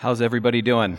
[0.00, 0.96] How's everybody doing?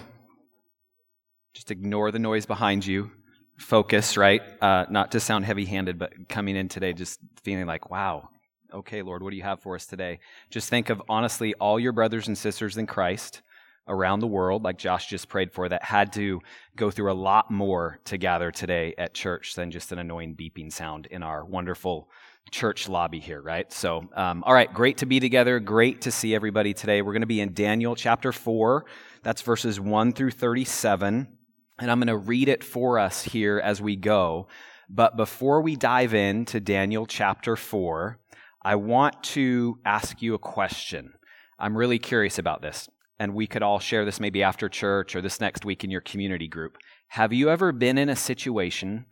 [1.56, 3.10] Just ignore the noise behind you.
[3.58, 4.44] Focus, right?
[4.62, 8.30] Uh, not to sound heavy handed, but coming in today just feeling like, wow,
[8.72, 10.20] okay, Lord, what do you have for us today?
[10.52, 13.42] Just think of honestly all your brothers and sisters in Christ
[13.88, 16.40] around the world, like Josh just prayed for, that had to
[16.76, 20.72] go through a lot more to gather today at church than just an annoying beeping
[20.72, 22.08] sound in our wonderful
[22.50, 23.72] church lobby here, right?
[23.72, 25.60] So, um, all right, great to be together.
[25.60, 27.02] Great to see everybody today.
[27.02, 28.86] We're going to be in Daniel chapter 4.
[29.24, 31.38] That's verses 1 through 37.
[31.80, 34.48] And I'm going to read it for us here as we go.
[34.90, 38.20] But before we dive into Daniel chapter 4,
[38.64, 41.14] I want to ask you a question.
[41.58, 42.90] I'm really curious about this.
[43.18, 46.02] And we could all share this maybe after church or this next week in your
[46.02, 46.78] community group.
[47.10, 49.06] Have you ever been in a situation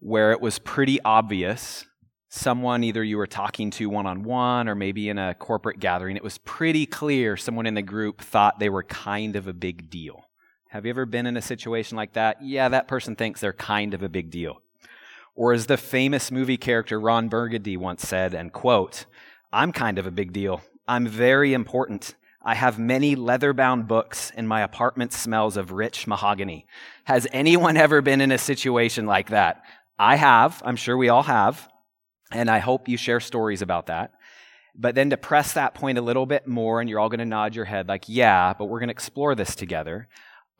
[0.00, 1.86] where it was pretty obvious
[2.36, 6.16] someone either you were talking to one on one or maybe in a corporate gathering,
[6.16, 9.90] it was pretty clear someone in the group thought they were kind of a big
[9.90, 10.28] deal.
[10.68, 12.42] Have you ever been in a situation like that?
[12.42, 14.60] Yeah, that person thinks they're kind of a big deal.
[15.34, 19.06] Or as the famous movie character Ron Burgundy once said, and quote,
[19.52, 20.60] I'm kind of a big deal.
[20.86, 22.14] I'm very important.
[22.42, 26.66] I have many leather bound books, and my apartment smells of rich mahogany.
[27.04, 29.62] Has anyone ever been in a situation like that?
[29.98, 30.62] I have.
[30.64, 31.68] I'm sure we all have.
[32.30, 34.12] And I hope you share stories about that.
[34.74, 37.24] But then to press that point a little bit more, and you're all going to
[37.24, 40.08] nod your head like, yeah, but we're going to explore this together.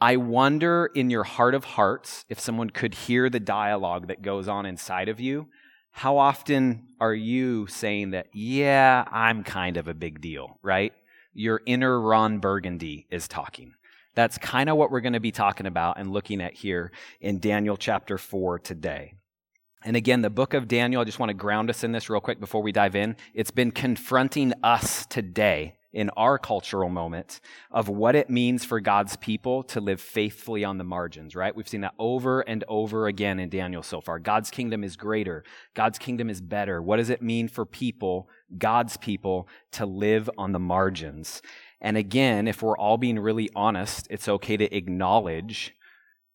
[0.00, 4.48] I wonder in your heart of hearts if someone could hear the dialogue that goes
[4.48, 5.48] on inside of you.
[5.91, 10.92] How often are you saying that, yeah, I'm kind of a big deal, right?
[11.33, 13.75] Your inner Ron Burgundy is talking.
[14.14, 17.41] That's kind of what we're going to be talking about and looking at here in
[17.41, 19.14] Daniel chapter 4 today.
[19.84, 22.20] And again, the book of Daniel, I just want to ground us in this real
[22.20, 23.16] quick before we dive in.
[23.34, 29.16] It's been confronting us today in our cultural moment of what it means for God's
[29.16, 31.56] people to live faithfully on the margins, right?
[31.56, 34.19] We've seen that over and over again in Daniel so far.
[34.19, 35.42] God's kingdom is greater.
[35.72, 36.82] God's kingdom is better.
[36.82, 41.41] What does it mean for people, God's people, to live on the margins?
[41.81, 45.75] And again, if we're all being really honest, it's okay to acknowledge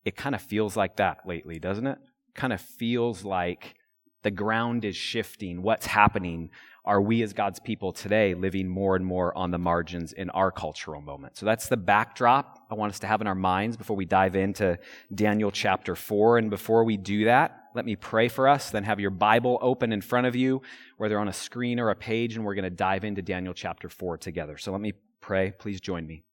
[0.05, 1.99] it kind of feels like that lately, doesn't it?
[2.33, 3.75] Kind of feels like
[4.23, 5.61] the ground is shifting.
[5.61, 6.51] What's happening?
[6.83, 10.51] Are we as God's people today living more and more on the margins in our
[10.51, 11.37] cultural moment?
[11.37, 14.35] So that's the backdrop I want us to have in our minds before we dive
[14.35, 14.79] into
[15.13, 16.39] Daniel chapter 4.
[16.39, 19.93] And before we do that, let me pray for us, then have your Bible open
[19.93, 20.61] in front of you,
[20.97, 23.87] whether on a screen or a page, and we're going to dive into Daniel chapter
[23.87, 24.57] 4 together.
[24.57, 25.51] So let me pray.
[25.51, 26.23] Please join me.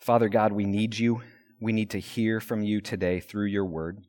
[0.00, 1.22] Father God, we need you.
[1.60, 4.04] We need to hear from you today through your word.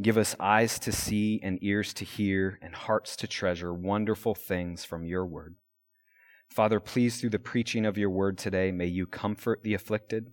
[0.00, 4.84] Give us eyes to see and ears to hear and hearts to treasure wonderful things
[4.84, 5.56] from your word.
[6.48, 10.32] Father, please, through the preaching of your word today, may you comfort the afflicted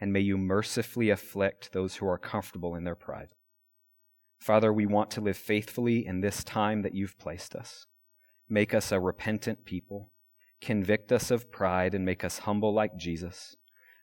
[0.00, 3.32] and may you mercifully afflict those who are comfortable in their pride.
[4.38, 7.86] Father, we want to live faithfully in this time that you've placed us.
[8.48, 10.10] Make us a repentant people.
[10.60, 13.56] Convict us of pride and make us humble like Jesus.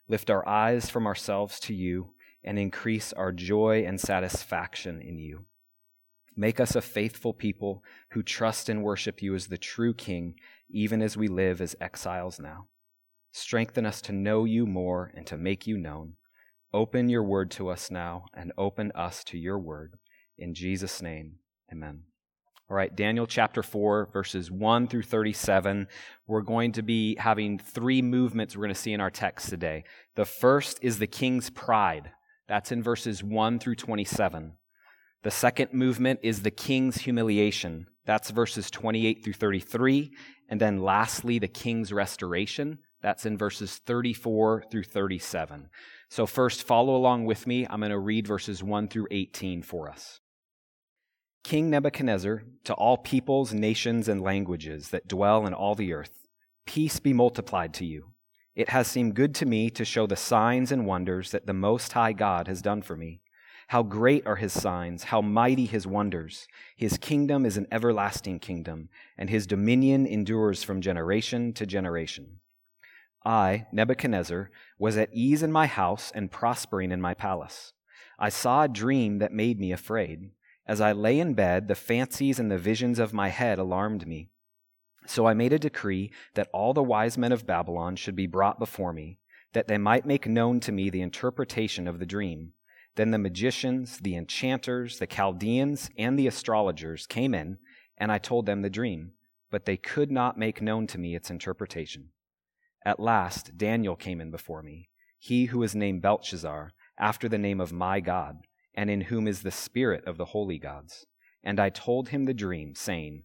[0.08, 2.13] Lift our eyes from ourselves to you
[2.44, 5.44] and increase our joy and satisfaction in you.
[6.36, 10.34] Make us a faithful people who trust and worship you as the true King,
[10.68, 12.66] even as we live as exiles now.
[13.32, 16.14] Strengthen us to know you more and to make you known.
[16.72, 19.94] Open your word to us now and open us to your word.
[20.36, 21.36] In Jesus' name,
[21.72, 22.02] amen.
[22.68, 25.86] All right, Daniel chapter 4, verses 1 through 37.
[26.26, 29.84] We're going to be having three movements we're going to see in our text today.
[30.16, 32.10] The first is the king's pride.
[32.48, 34.52] That's in verses 1 through 27.
[35.22, 37.86] The second movement is the king's humiliation.
[38.04, 40.12] That's verses 28 through 33.
[40.48, 42.78] And then lastly, the king's restoration.
[43.00, 45.68] That's in verses 34 through 37.
[46.10, 47.66] So, first, follow along with me.
[47.68, 50.20] I'm going to read verses 1 through 18 for us.
[51.42, 56.26] King Nebuchadnezzar, to all peoples, nations, and languages that dwell in all the earth,
[56.66, 58.13] peace be multiplied to you.
[58.54, 61.92] It has seemed good to me to show the signs and wonders that the Most
[61.92, 63.20] High God has done for me.
[63.68, 66.46] How great are his signs, how mighty his wonders.
[66.76, 72.40] His kingdom is an everlasting kingdom, and his dominion endures from generation to generation.
[73.24, 77.72] I, Nebuchadnezzar, was at ease in my house and prospering in my palace.
[78.18, 80.30] I saw a dream that made me afraid.
[80.66, 84.28] As I lay in bed, the fancies and the visions of my head alarmed me.
[85.06, 88.58] So I made a decree that all the wise men of Babylon should be brought
[88.58, 89.18] before me,
[89.52, 92.52] that they might make known to me the interpretation of the dream.
[92.96, 97.58] Then the magicians, the enchanters, the Chaldeans, and the astrologers came in,
[97.98, 99.12] and I told them the dream,
[99.50, 102.10] but they could not make known to me its interpretation.
[102.84, 107.60] At last, Daniel came in before me, he who is named Belteshazzar, after the name
[107.60, 111.06] of my God, and in whom is the spirit of the holy gods.
[111.42, 113.24] And I told him the dream, saying,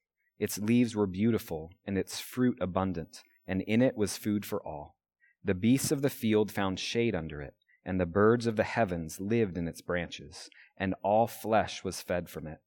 [0.41, 4.97] Its leaves were beautiful, and its fruit abundant, and in it was food for all.
[5.43, 7.53] The beasts of the field found shade under it,
[7.85, 12.27] and the birds of the heavens lived in its branches, and all flesh was fed
[12.27, 12.59] from it.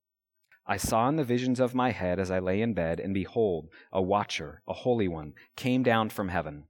[0.67, 3.69] I saw in the visions of my head as I lay in bed, and behold,
[3.93, 6.69] a watcher, a holy one, came down from heaven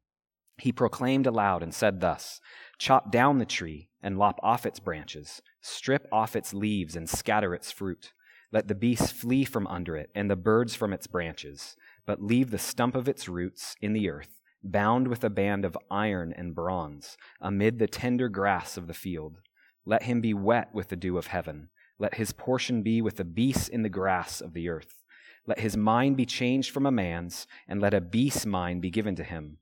[0.59, 2.41] he proclaimed aloud and said thus
[2.79, 7.55] Chop down the tree and lop off its branches, strip off its leaves and scatter
[7.55, 8.12] its fruit.
[8.55, 12.53] Let the beasts flee from under it and the birds from its branches, but leave
[12.53, 16.55] the stump of its roots in the earth, bound with a band of iron and
[16.55, 19.41] bronze, amid the tender grass of the field.
[19.85, 21.71] Let him be wet with the dew of heaven.
[21.99, 25.03] Let his portion be with the beasts in the grass of the earth.
[25.49, 29.17] Let his mind be changed from a man's, and let a beast's mind be given
[29.17, 29.59] to him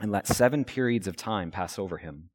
[0.00, 2.30] and let seven periods of time pass over him.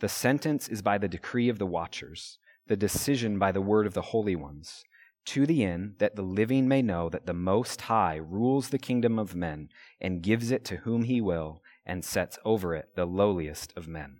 [0.00, 3.94] The sentence is by the decree of the watchers, the decision by the word of
[3.94, 4.82] the holy ones,
[5.26, 9.18] to the end that the living may know that the Most High rules the kingdom
[9.18, 9.68] of men
[10.00, 14.18] and gives it to whom he will and sets over it the lowliest of men.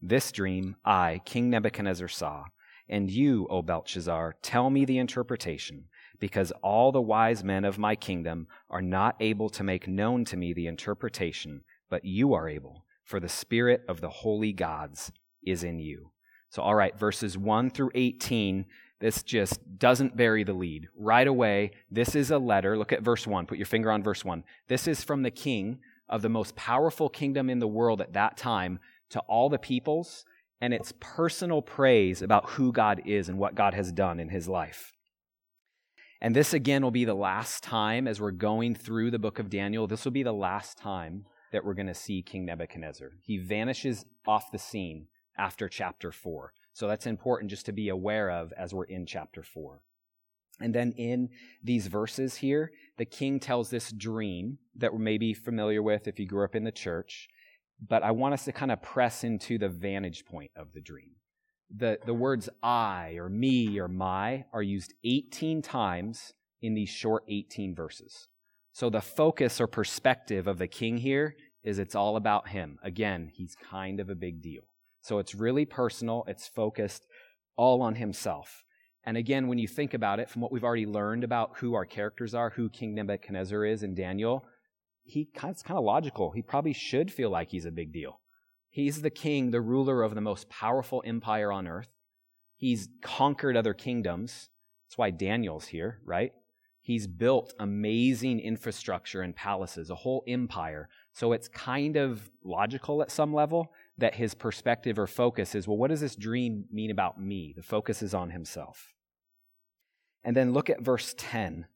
[0.00, 2.46] This dream I, King Nebuchadnezzar, saw,
[2.88, 5.84] and you, O Belteshazzar, tell me the interpretation,
[6.18, 10.36] because all the wise men of my kingdom are not able to make known to
[10.36, 11.62] me the interpretation
[11.92, 15.12] but you are able, for the Spirit of the holy gods
[15.44, 16.10] is in you.
[16.48, 18.64] So, all right, verses 1 through 18,
[19.02, 20.86] this just doesn't bury the lead.
[20.96, 22.78] Right away, this is a letter.
[22.78, 23.46] Look at verse 1.
[23.46, 24.44] Put your finger on verse 1.
[24.68, 28.36] This is from the king of the most powerful kingdom in the world at that
[28.36, 28.78] time
[29.10, 30.24] to all the peoples,
[30.60, 34.48] and it's personal praise about who God is and what God has done in his
[34.48, 34.92] life.
[36.20, 39.50] And this again will be the last time as we're going through the book of
[39.50, 39.88] Daniel.
[39.88, 43.10] This will be the last time that we're going to see King Nebuchadnezzar.
[43.20, 46.52] He vanishes off the scene after chapter 4.
[46.72, 49.80] So that's important just to be aware of as we're in chapter 4.
[50.60, 51.30] And then in
[51.62, 56.18] these verses here, the king tells this dream that we may be familiar with if
[56.18, 57.28] you grew up in the church.
[57.86, 61.16] But I want us to kind of press into the vantage point of the dream.
[61.74, 67.24] The, the words I or me or my are used 18 times in these short
[67.28, 68.28] 18 verses.
[68.72, 71.34] So the focus or perspective of the king here
[71.64, 72.78] is it's all about him.
[72.82, 74.62] Again, he's kind of a big deal.
[75.02, 77.06] So it's really personal, it's focused
[77.56, 78.64] all on himself.
[79.04, 81.84] And again, when you think about it, from what we've already learned about who our
[81.84, 84.44] characters are, who King Nebuchadnezzar is in Daniel,
[85.02, 86.30] he it's kind of logical.
[86.30, 88.20] He probably should feel like he's a big deal.
[88.70, 91.88] He's the king, the ruler of the most powerful empire on earth.
[92.56, 94.48] He's conquered other kingdoms.
[94.86, 96.32] That's why Daniel's here, right?
[96.80, 100.88] He's built amazing infrastructure and palaces, a whole empire.
[101.12, 105.76] So it's kind of logical at some level that his perspective or focus is well,
[105.76, 107.52] what does this dream mean about me?
[107.56, 108.92] The focus is on himself.
[110.24, 111.66] And then look at verse 10.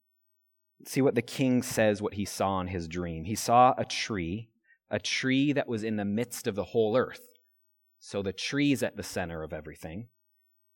[0.86, 3.24] See what the king says, what he saw in his dream.
[3.24, 4.50] He saw a tree,
[4.90, 7.32] a tree that was in the midst of the whole earth.
[7.98, 10.08] So the tree is at the center of everything.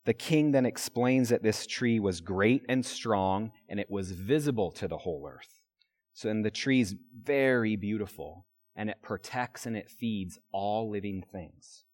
[0.06, 4.73] The king then explains that this tree was great and strong, and it was visible
[4.73, 5.61] to the whole earth.
[6.14, 11.22] So and the tree is very beautiful, and it protects and it feeds all living
[11.22, 11.84] things.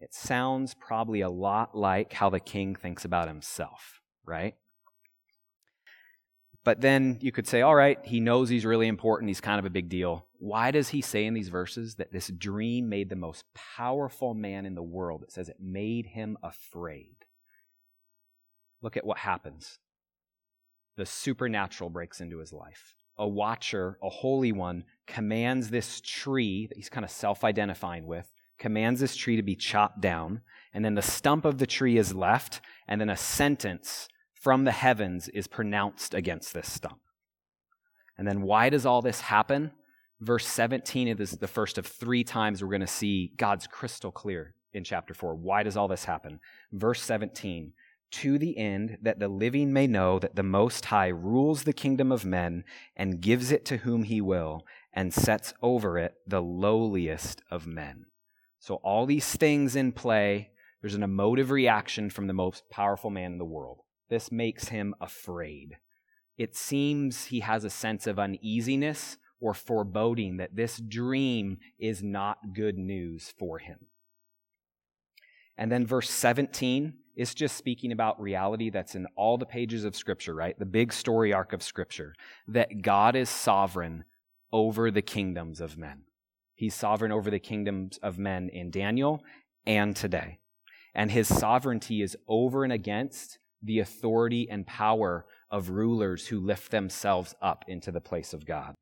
[0.00, 4.54] It sounds probably a lot like how the king thinks about himself, right?
[6.64, 9.28] But then you could say, all right, he knows he's really important.
[9.28, 10.26] He's kind of a big deal.
[10.38, 14.66] Why does he say in these verses that this dream made the most powerful man
[14.66, 15.22] in the world?
[15.22, 17.24] It says it made him afraid.
[18.82, 19.78] Look at what happens.
[20.96, 22.94] The supernatural breaks into his life.
[23.18, 28.32] A watcher, a holy one, commands this tree that he's kind of self identifying with,
[28.58, 32.14] commands this tree to be chopped down, and then the stump of the tree is
[32.14, 37.00] left, and then a sentence from the heavens is pronounced against this stump.
[38.16, 39.72] And then why does all this happen?
[40.20, 44.54] Verse 17 is the first of three times we're going to see God's crystal clear
[44.72, 45.34] in chapter 4.
[45.34, 46.40] Why does all this happen?
[46.72, 47.72] Verse 17
[48.10, 52.10] to the end that the living may know that the Most High rules the kingdom
[52.10, 52.64] of men
[52.96, 58.06] and gives it to whom he will, and sets over it the lowliest of men.
[58.58, 60.50] So, all these things in play,
[60.80, 63.80] there's an emotive reaction from the most powerful man in the world.
[64.08, 65.76] This makes him afraid.
[66.36, 72.54] It seems he has a sense of uneasiness or foreboding that this dream is not
[72.54, 73.78] good news for him.
[75.56, 79.96] And then verse 17 is just speaking about reality that's in all the pages of
[79.96, 80.56] Scripture, right?
[80.56, 82.14] The big story arc of Scripture
[82.46, 84.04] that God is sovereign
[84.52, 86.02] over the kingdoms of men.
[86.54, 89.22] He's sovereign over the kingdoms of men in Daniel
[89.66, 90.38] and today.
[90.94, 96.70] And his sovereignty is over and against the authority and power of rulers who lift
[96.70, 98.74] themselves up into the place of God.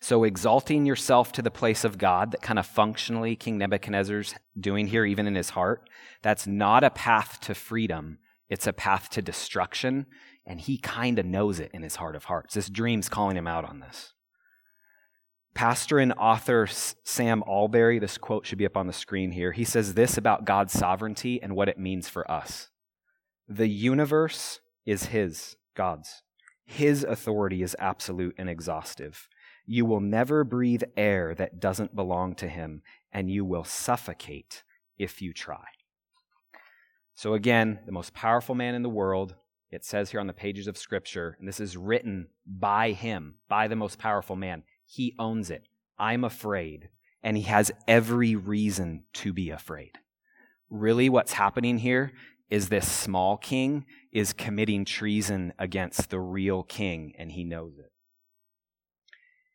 [0.00, 4.88] So, exalting yourself to the place of God, that kind of functionally King Nebuchadnezzar's doing
[4.88, 5.88] here, even in his heart,
[6.22, 8.18] that's not a path to freedom.
[8.48, 10.06] It's a path to destruction.
[10.46, 12.54] And he kind of knows it in his heart of hearts.
[12.54, 14.12] This dream's calling him out on this.
[15.54, 19.52] Pastor and author Sam Allberry, this quote should be up on the screen here.
[19.52, 22.68] He says this about God's sovereignty and what it means for us
[23.48, 26.22] The universe is His, God's.
[26.66, 29.28] His authority is absolute and exhaustive.
[29.66, 32.82] You will never breathe air that doesn't belong to him,
[33.12, 34.62] and you will suffocate
[34.96, 35.64] if you try.
[37.14, 39.34] So, again, the most powerful man in the world,
[39.70, 43.66] it says here on the pages of Scripture, and this is written by him, by
[43.66, 44.62] the most powerful man.
[44.84, 45.66] He owns it.
[45.98, 46.90] I'm afraid.
[47.22, 49.98] And he has every reason to be afraid.
[50.70, 52.12] Really, what's happening here
[52.50, 57.90] is this small king is committing treason against the real king, and he knows it.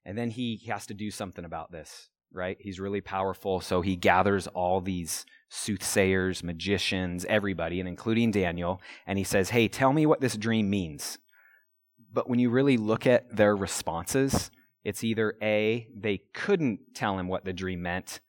[0.05, 2.57] And then he, has to do something about this, right?
[2.59, 3.61] He's really powerful.
[3.61, 9.67] So he gathers all these soothsayers, magicians, everybody, and including Daniel, and he says, Hey,
[9.67, 11.19] tell me what this dream means.
[12.13, 14.49] But when you really look at their responses,
[14.83, 18.21] it's either A, they couldn't tell him what the dream meant,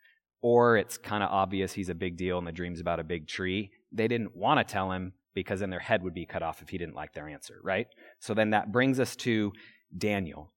[0.43, 3.27] or it's kind of obvious he's a big deal and the dream's about a big
[3.27, 3.71] tree.
[3.93, 6.69] They didn't want to tell him because then their head would be cut off if
[6.69, 7.87] he didn't like their answer, right?
[8.19, 9.53] So then that brings us to
[9.97, 10.53] Daniel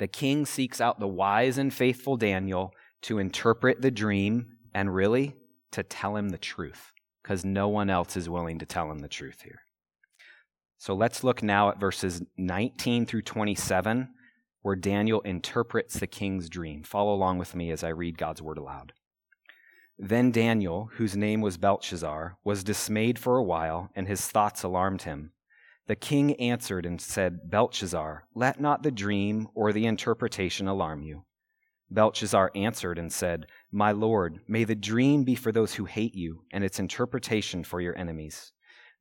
[0.00, 5.36] the king seeks out the wise and faithful Daniel to interpret the dream and really
[5.72, 6.92] to tell him the truth,
[7.22, 9.60] because no one else is willing to tell him the truth here.
[10.78, 14.08] So let's look now at verses 19 through 27,
[14.62, 16.82] where Daniel interprets the king's dream.
[16.82, 18.94] Follow along with me as I read God's word aloud.
[19.98, 25.02] Then Daniel, whose name was Belteshazzar, was dismayed for a while, and his thoughts alarmed
[25.02, 25.32] him.
[25.90, 31.24] The king answered and said, Belteshazzar, let not the dream or the interpretation alarm you.
[31.90, 36.44] Belteshazzar answered and said, My lord, may the dream be for those who hate you,
[36.52, 38.52] and its interpretation for your enemies.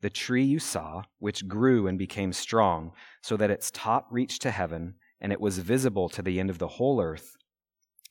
[0.01, 4.50] The tree you saw, which grew and became strong, so that its top reached to
[4.50, 7.38] heaven, and it was visible to the end of the whole earth,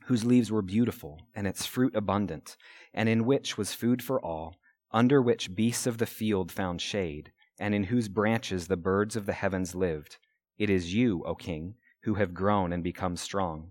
[0.05, 2.57] whose leaves were beautiful, and its fruit abundant,
[2.95, 4.55] and in which was food for all,
[4.93, 9.27] under which beasts of the field found shade and in whose branches the birds of
[9.27, 10.19] the heavens lived.
[10.59, 13.71] It is you, O king, who have grown and become strong.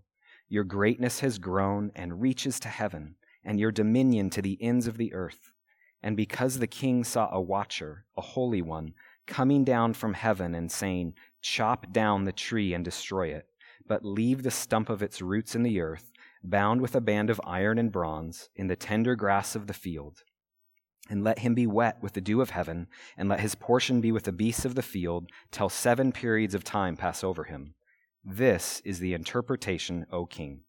[0.50, 4.98] Your greatness has grown and reaches to heaven, and your dominion to the ends of
[4.98, 5.54] the earth.
[6.02, 8.94] And because the king saw a watcher, a holy one,
[9.26, 13.48] coming down from heaven and saying, Chop down the tree and destroy it,
[13.88, 16.12] but leave the stump of its roots in the earth,
[16.44, 20.24] bound with a band of iron and bronze, in the tender grass of the field
[21.10, 22.88] and let him be wet with the dew of heaven,
[23.18, 26.64] and let his portion be with the beasts of the field, till seven periods of
[26.64, 27.74] time pass over him.
[28.24, 30.62] This is the interpretation, O king.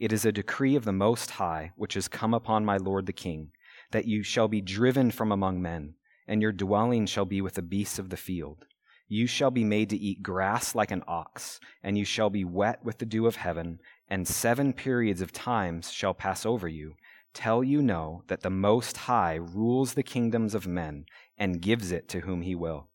[0.00, 3.12] It is a decree of the Most High, which has come upon my lord the
[3.12, 3.52] king,
[3.92, 5.94] that you shall be driven from among men,
[6.26, 8.64] and your dwelling shall be with the beasts of the field.
[9.06, 12.84] You shall be made to eat grass like an ox, and you shall be wet
[12.84, 16.94] with the dew of heaven, and seven periods of times shall pass over you
[17.34, 21.04] tell you know that the Most High rules the kingdoms of men
[21.36, 22.88] and gives it to whom he will.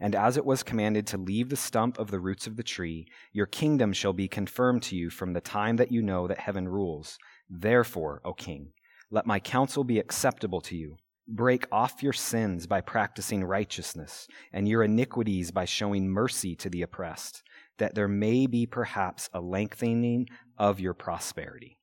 [0.00, 3.06] And as it was commanded to leave the stump of the roots of the tree,
[3.32, 6.68] your kingdom shall be confirmed to you from the time that you know that heaven
[6.68, 7.18] rules.
[7.48, 8.72] Therefore, O king,
[9.10, 10.96] let my counsel be acceptable to you.
[11.28, 16.82] Break off your sins by practicing righteousness, and your iniquities by showing mercy to the
[16.82, 17.42] oppressed,
[17.78, 21.75] that there may be perhaps a lengthening of your prosperity.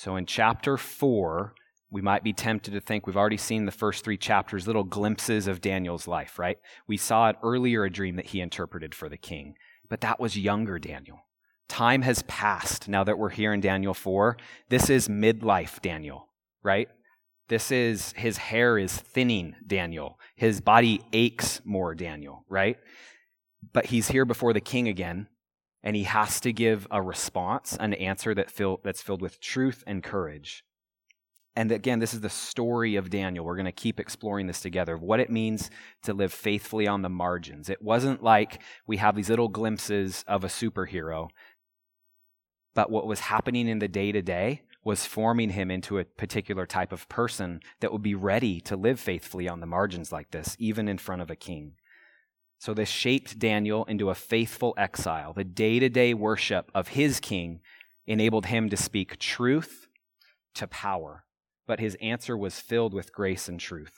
[0.00, 1.52] So in chapter 4,
[1.90, 5.46] we might be tempted to think we've already seen the first three chapters, little glimpses
[5.46, 6.56] of Daniel's life, right?
[6.86, 9.56] We saw it earlier, a dream that he interpreted for the king,
[9.90, 11.26] but that was younger Daniel.
[11.68, 14.38] Time has passed now that we're here in Daniel 4.
[14.70, 16.30] This is midlife Daniel,
[16.62, 16.88] right?
[17.48, 20.18] This is his hair is thinning Daniel.
[20.34, 22.78] His body aches more Daniel, right?
[23.74, 25.26] But he's here before the king again,
[25.82, 29.82] and he has to give a response, an answer that fill, that's filled with truth
[29.86, 30.64] and courage.
[31.56, 33.44] And again, this is the story of Daniel.
[33.44, 35.70] We're going to keep exploring this together of what it means
[36.04, 37.68] to live faithfully on the margins.
[37.68, 41.28] It wasn't like we have these little glimpses of a superhero,
[42.74, 46.66] but what was happening in the day to day was forming him into a particular
[46.66, 50.56] type of person that would be ready to live faithfully on the margins like this,
[50.58, 51.74] even in front of a king.
[52.60, 55.32] So this shaped Daniel into a faithful exile.
[55.32, 57.60] The day to day worship of his king
[58.06, 59.88] enabled him to speak truth
[60.56, 61.24] to power,
[61.66, 63.94] but his answer was filled with grace and truth.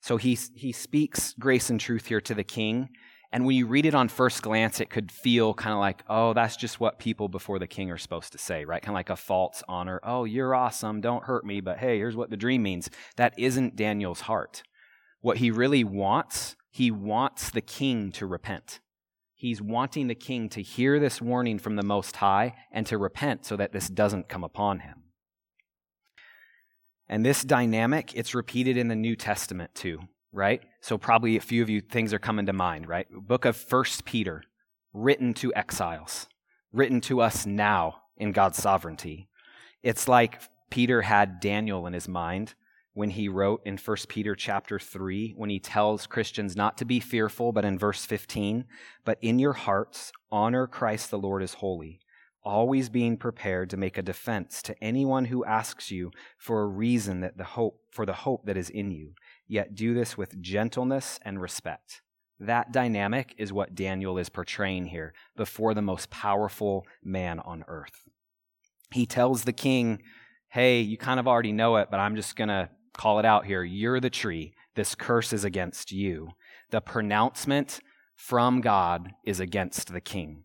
[0.00, 2.90] So he, he speaks grace and truth here to the king.
[3.32, 6.34] And when you read it on first glance, it could feel kind of like, oh,
[6.34, 8.80] that's just what people before the king are supposed to say, right?
[8.80, 9.98] Kind of like a false honor.
[10.04, 11.00] Oh, you're awesome.
[11.00, 11.60] Don't hurt me.
[11.60, 12.88] But hey, here's what the dream means.
[13.16, 14.62] That isn't Daniel's heart.
[15.20, 18.80] What he really wants he wants the king to repent.
[19.34, 23.46] He's wanting the king to hear this warning from the Most High and to repent
[23.46, 25.04] so that this doesn't come upon him.
[27.08, 30.00] And this dynamic, it's repeated in the New Testament too,
[30.32, 30.62] right?
[30.80, 33.06] So probably a few of you things are coming to mind, right?
[33.10, 34.42] Book of First Peter,
[34.92, 36.26] written to exiles,
[36.72, 39.28] written to us now in God's sovereignty.
[39.82, 42.54] It's like Peter had Daniel in his mind
[42.98, 46.98] when he wrote in 1 Peter chapter 3 when he tells Christians not to be
[46.98, 48.64] fearful but in verse 15
[49.04, 52.00] but in your hearts honor Christ the Lord as holy
[52.42, 57.20] always being prepared to make a defense to anyone who asks you for a reason
[57.20, 59.12] that the hope for the hope that is in you.
[59.46, 62.00] Yet do this with gentleness and respect.
[62.40, 68.08] That dynamic is what Daniel is portraying here before the most powerful man on earth.
[68.92, 70.02] He tells the king
[70.48, 73.46] hey you kind of already know it but I'm just going to call it out
[73.46, 73.64] here.
[73.64, 74.52] You're the tree.
[74.74, 76.30] This curse is against you.
[76.70, 77.80] The pronouncement
[78.14, 80.44] from God is against the king.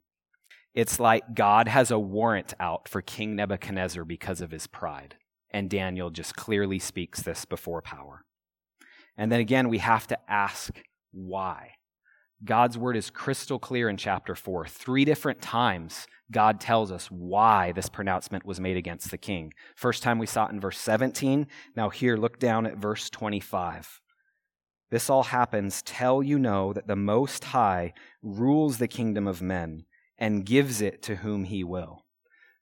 [0.73, 5.15] It's like God has a warrant out for King Nebuchadnezzar because of his pride.
[5.51, 8.23] And Daniel just clearly speaks this before power.
[9.17, 11.73] And then again, we have to ask why.
[12.45, 14.67] God's word is crystal clear in chapter 4.
[14.67, 19.53] Three different times, God tells us why this pronouncement was made against the king.
[19.75, 21.47] First time we saw it in verse 17.
[21.75, 24.01] Now, here, look down at verse 25.
[24.91, 29.85] This all happens till you know that the Most High rules the kingdom of men
[30.17, 32.03] and gives it to whom he will.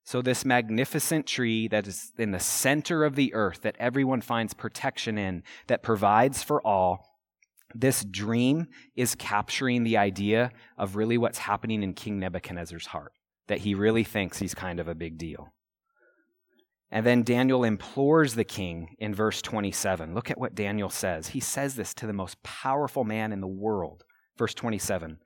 [0.04, 4.54] So, this magnificent tree that is in the center of the earth, that everyone finds
[4.54, 7.11] protection in, that provides for all,
[7.76, 13.14] this dream is capturing the idea of really what's happening in King Nebuchadnezzar's heart,
[13.48, 15.54] that he really thinks he's kind of a big deal.
[16.92, 20.14] And then Daniel implores the king in verse 27.
[20.14, 21.28] Look at what Daniel says.
[21.28, 24.04] He says this to the most powerful man in the world.
[24.38, 25.20] Verse 27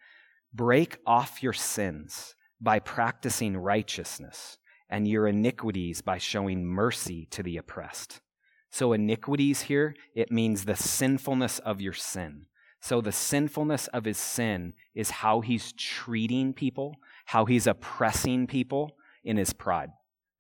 [0.54, 4.58] Break off your sins by practicing righteousness,
[4.90, 8.22] and your iniquities by showing mercy to the oppressed.
[8.76, 12.48] So, iniquities here, it means the sinfulness of your sin.
[12.82, 18.98] So, the sinfulness of his sin is how he's treating people, how he's oppressing people
[19.24, 19.92] in his pride.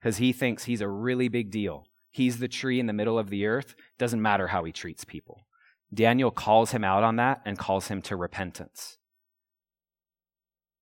[0.01, 1.85] Because he thinks he's a really big deal.
[2.11, 3.73] He's the tree in the middle of the earth.
[3.97, 5.47] Doesn't matter how he treats people.
[5.93, 8.97] Daniel calls him out on that and calls him to repentance.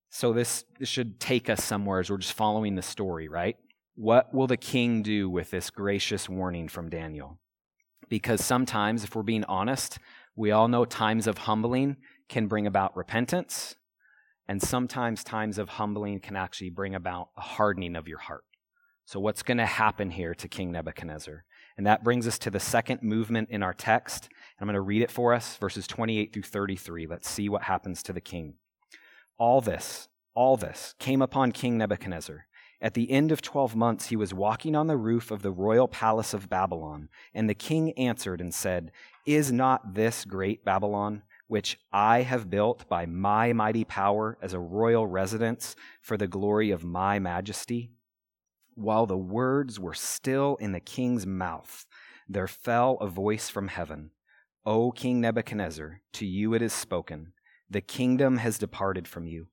[0.09, 3.57] So, this, should take us somewhere as we're just following the story, right?
[3.93, 7.37] What will the king do with this gracious warning from Daniel?
[8.09, 9.99] Because sometimes, if we're being honest,
[10.35, 11.97] we all know times of humbling
[12.29, 13.75] can bring about repentance,
[14.47, 18.43] and sometimes times of humbling can actually bring about a hardening of your heart.
[19.05, 21.43] So, what's going to happen here to King Nebuchadnezzar?
[21.77, 24.29] And that brings us to the second movement in our text.
[24.57, 27.07] And I'm going to read it for us, verses 28 through 33.
[27.07, 28.55] Let's see what happens to the king.
[29.37, 32.45] All this, all this came upon King Nebuchadnezzar
[32.83, 35.87] at the end of twelve months, he was walking on the roof of the royal
[35.87, 37.07] palace of Babylon.
[37.33, 38.91] And the king answered and said,
[39.25, 44.59] Is not this great Babylon, which I have built by my mighty power as a
[44.59, 47.93] royal residence for the glory of my majesty?
[48.75, 51.85] While the words were still in the king's mouth,
[52.27, 54.11] there fell a voice from heaven
[54.65, 57.31] O King Nebuchadnezzar, to you it is spoken,
[57.69, 59.47] the kingdom has departed from you,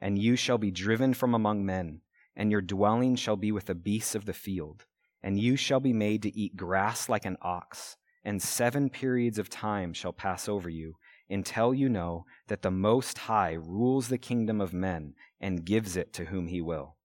[0.00, 2.02] and you shall be driven from among men
[2.36, 4.84] and your dwelling shall be with the beasts of the field,
[5.22, 9.48] and you shall be made to eat grass like an ox, and seven periods of
[9.48, 10.96] time shall pass over you,
[11.30, 16.12] until you know that the Most High rules the kingdom of men and gives it
[16.14, 16.96] to whom he will.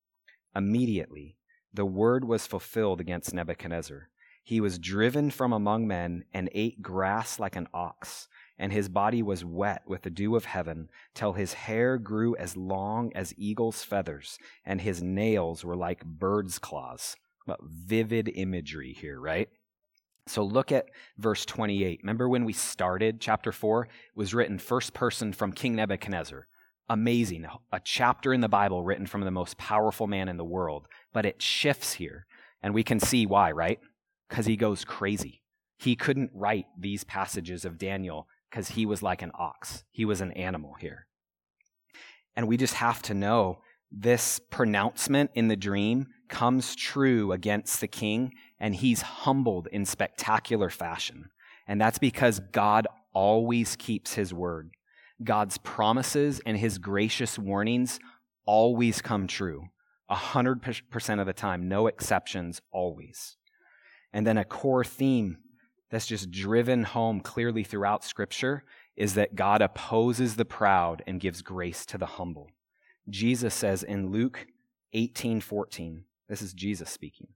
[0.55, 1.37] Immediately,
[1.73, 4.09] the word was fulfilled against Nebuchadnezzar.
[4.43, 9.23] He was driven from among men and ate grass like an ox, and his body
[9.23, 13.83] was wet with the dew of heaven, till his hair grew as long as eagle's
[13.83, 17.15] feathers, and his nails were like bird's claws.
[17.45, 19.49] What vivid imagery here, right?
[20.27, 20.85] So look at
[21.17, 21.99] verse 28.
[22.03, 23.85] Remember when we started chapter 4?
[23.85, 26.47] It was written first person from King Nebuchadnezzar.
[26.89, 27.47] Amazing.
[27.71, 30.87] A chapter in the Bible written from the most powerful man in the world.
[31.11, 32.27] But it shifts here.
[32.61, 33.79] And we can see why, right?
[34.29, 35.41] Because he goes crazy.
[35.77, 39.83] He couldn't write these passages of Daniel because he was like an ox.
[39.91, 41.07] He was an animal here.
[42.35, 43.61] And we just have to know
[43.91, 50.69] this pronouncement in the dream comes true against the king, and he's humbled in spectacular
[50.69, 51.29] fashion.
[51.67, 54.71] And that's because God always keeps his word.
[55.23, 57.99] God's promises and his gracious warnings
[58.45, 59.65] always come true.
[60.09, 63.37] A hundred percent of the time, no exceptions, always.
[64.11, 65.37] And then a core theme
[65.91, 68.63] that's just driven home clearly throughout Scripture
[68.95, 72.49] is that God opposes the proud and gives grace to the humble.
[73.09, 74.47] Jesus says in Luke
[74.93, 77.27] 18 14, this is Jesus speaking.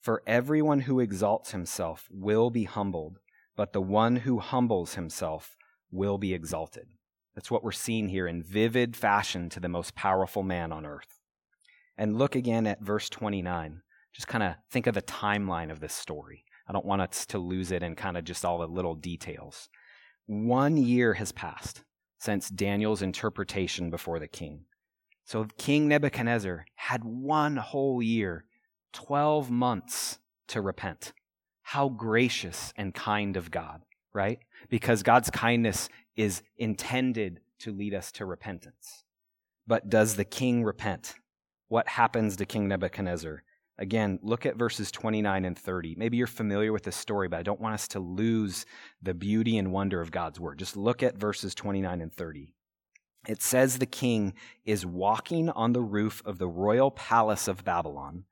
[0.00, 3.20] For everyone who exalts himself will be humbled,
[3.56, 5.56] but the one who humbles himself
[5.92, 6.88] will be exalted.
[7.34, 11.20] That's what we're seeing here in vivid fashion to the most powerful man on earth.
[11.96, 13.82] And look again at verse 29.
[14.12, 16.44] Just kind of think of the timeline of this story.
[16.72, 19.68] I don't want us to lose it in kind of just all the little details.
[20.24, 21.84] One year has passed
[22.18, 24.64] since Daniel's interpretation before the king.
[25.26, 28.46] So King Nebuchadnezzar had one whole year,
[28.94, 31.12] 12 months to repent.
[31.60, 33.82] How gracious and kind of God,
[34.14, 34.38] right?
[34.70, 39.04] Because God's kindness is intended to lead us to repentance.
[39.66, 41.16] But does the king repent?
[41.68, 43.42] What happens to King Nebuchadnezzar?
[43.78, 45.94] Again, look at verses 29 and 30.
[45.96, 48.66] Maybe you're familiar with this story, but I don't want us to lose
[49.02, 50.58] the beauty and wonder of God's word.
[50.58, 52.54] Just look at verses 29 and 30.
[53.26, 58.24] It says the king is walking on the roof of the royal palace of Babylon,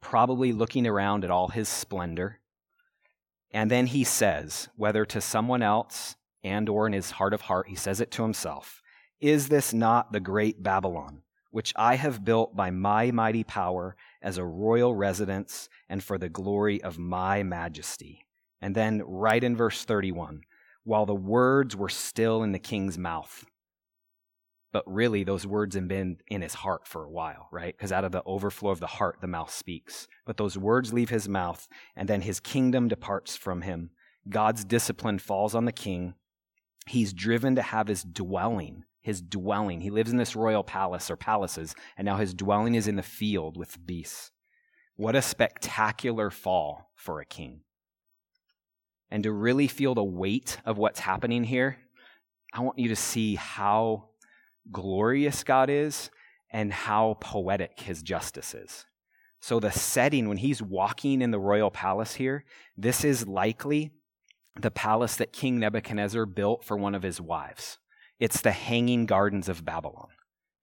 [0.00, 2.40] probably looking around at all his splendor.
[3.50, 7.68] And then he says, whether to someone else and or in his heart of heart,
[7.68, 8.82] he says it to himself,
[9.20, 11.22] is this not the great Babylon?
[11.52, 16.30] Which I have built by my mighty power as a royal residence and for the
[16.30, 18.26] glory of my majesty.
[18.60, 20.42] And then, right in verse 31,
[20.84, 23.44] while the words were still in the king's mouth,
[24.72, 27.76] but really those words have been in his heart for a while, right?
[27.76, 30.08] Because out of the overflow of the heart, the mouth speaks.
[30.24, 33.90] But those words leave his mouth, and then his kingdom departs from him.
[34.26, 36.14] God's discipline falls on the king.
[36.86, 39.80] He's driven to have his dwelling his dwelling.
[39.80, 43.02] He lives in this royal palace or palaces, and now his dwelling is in the
[43.02, 44.30] field with beasts.
[44.96, 47.60] What a spectacular fall for a king.
[49.10, 51.76] And to really feel the weight of what's happening here,
[52.54, 54.10] I want you to see how
[54.70, 56.10] glorious God is
[56.50, 58.86] and how poetic his justice is.
[59.40, 62.44] So, the setting, when he's walking in the royal palace here,
[62.76, 63.90] this is likely
[64.56, 67.78] the palace that King Nebuchadnezzar built for one of his wives.
[68.22, 70.06] It's the Hanging Gardens of Babylon.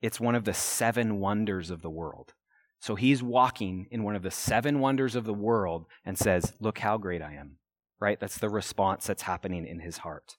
[0.01, 2.33] It's one of the seven wonders of the world.
[2.79, 6.79] So he's walking in one of the seven wonders of the world and says, Look
[6.79, 7.57] how great I am.
[7.99, 8.17] Right?
[8.17, 10.37] That's the response that's happening in his heart.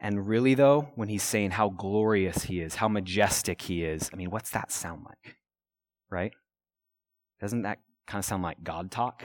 [0.00, 4.16] And really, though, when he's saying how glorious he is, how majestic he is, I
[4.16, 5.36] mean, what's that sound like?
[6.10, 6.32] Right?
[7.40, 9.22] Doesn't that kind of sound like God talk?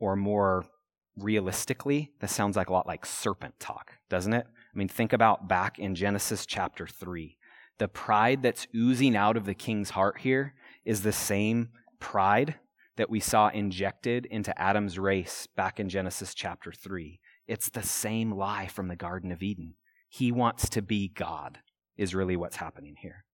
[0.00, 0.64] Or more
[1.16, 4.48] realistically, that sounds like a lot like serpent talk, doesn't it?
[4.74, 7.36] I mean, think about back in Genesis chapter 3.
[7.78, 10.54] The pride that's oozing out of the king's heart here
[10.84, 12.56] is the same pride
[12.96, 17.20] that we saw injected into Adam's race back in Genesis chapter 3.
[17.46, 19.74] It's the same lie from the Garden of Eden.
[20.08, 21.58] He wants to be God,
[21.96, 23.24] is really what's happening here.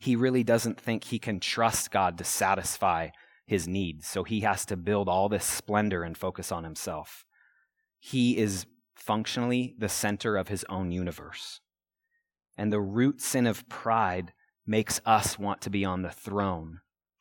[0.00, 3.08] He really doesn't think he can trust God to satisfy
[3.46, 7.24] his needs, so he has to build all this splendor and focus on himself.
[7.98, 8.66] He is
[8.98, 11.60] functionally the center of his own universe.
[12.56, 14.32] And the root sin of pride
[14.66, 16.80] makes us want to be on the throne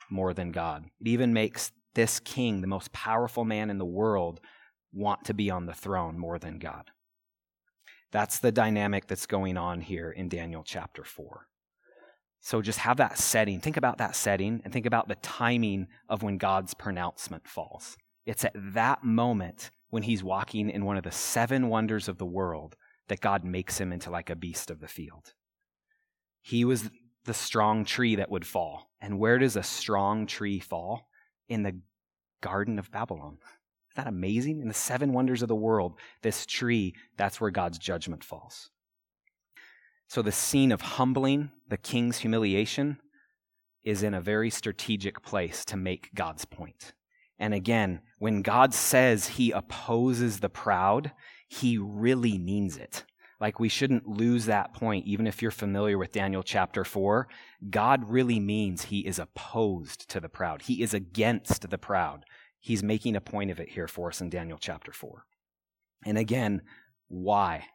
[0.10, 0.86] more than God.
[1.00, 4.40] It even makes this king, the most powerful man in the world,
[4.92, 6.92] want to be on the throne more than God.
[8.12, 11.48] That's the dynamic that's going on here in Daniel chapter 4.
[12.40, 13.60] So just have that setting.
[13.60, 17.98] Think about that setting and think about the timing of when God's pronouncement falls.
[18.26, 22.26] It's at that moment when he's walking in one of the seven wonders of the
[22.26, 22.76] world
[23.08, 25.34] that God makes him into like a beast of the field.
[26.42, 26.90] He was
[27.26, 28.92] the strong tree that would fall.
[29.02, 31.08] And where does a strong tree fall?
[31.48, 31.80] In the
[32.42, 33.38] Garden of Babylon.
[33.92, 34.62] Isn't that amazing?
[34.62, 38.70] In the seven wonders of the world, this tree, that's where God's judgment falls.
[40.08, 43.00] So the scene of humbling, the king's humiliation,
[43.84, 46.94] is in a very strategic place to make God's point.
[47.40, 51.12] And again, when God says he opposes the proud,
[51.48, 53.04] he really means it.
[53.40, 57.28] Like we shouldn't lose that point, even if you're familiar with Daniel chapter 4.
[57.70, 62.26] God really means he is opposed to the proud, he is against the proud.
[62.60, 65.24] He's making a point of it here for us in Daniel chapter 4.
[66.06, 66.64] And again,
[67.08, 67.66] why?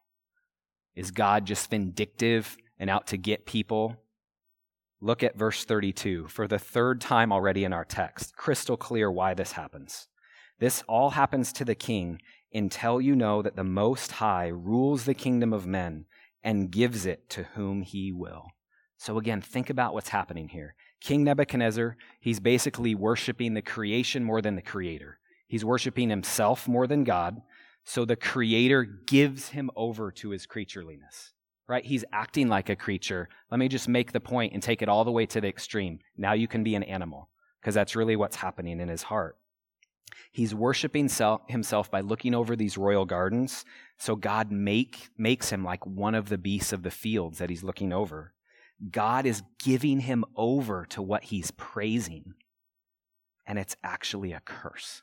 [0.95, 4.02] Is God just vindictive and out to get people?
[5.05, 8.37] Look at verse 32 for the third time already in our text.
[8.37, 10.07] Crystal clear why this happens.
[10.61, 12.23] This all happens to the king
[12.55, 16.05] until you know that the Most High rules the kingdom of men
[16.45, 18.47] and gives it to whom he will.
[18.97, 20.77] So again, think about what's happening here.
[21.01, 25.19] King Nebuchadnezzar, he's basically worshiping the creation more than the creator.
[25.49, 27.43] He's worshiping himself more than God.
[27.83, 31.33] So the creator gives him over to his creatureliness,
[31.73, 31.87] right?
[31.87, 33.31] He's acting like a creature.
[33.51, 36.01] Let me just make the point and take it all the way to the extreme.
[36.19, 37.31] Now you can be an animal,
[37.61, 39.39] because that's really what's happening in his heart.
[40.31, 43.65] He's worshiping self, himself by looking over these royal gardens.
[43.97, 47.65] So God make, makes him like one of the beasts of the fields that he's
[47.65, 48.35] looking over.
[48.91, 52.35] God is giving him over to what he's praising.
[53.47, 55.03] And it's actually a curse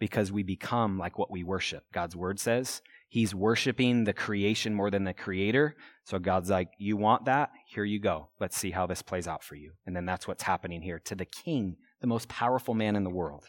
[0.00, 1.84] because we become like what we worship.
[1.92, 5.76] God's word says he's worshiping the creation more than the creator.
[6.04, 7.50] So God's like, You want that?
[7.66, 8.30] Here you go.
[8.40, 9.72] Let's see how this plays out for you.
[9.84, 13.10] And then that's what's happening here to the king, the most powerful man in the
[13.10, 13.44] world.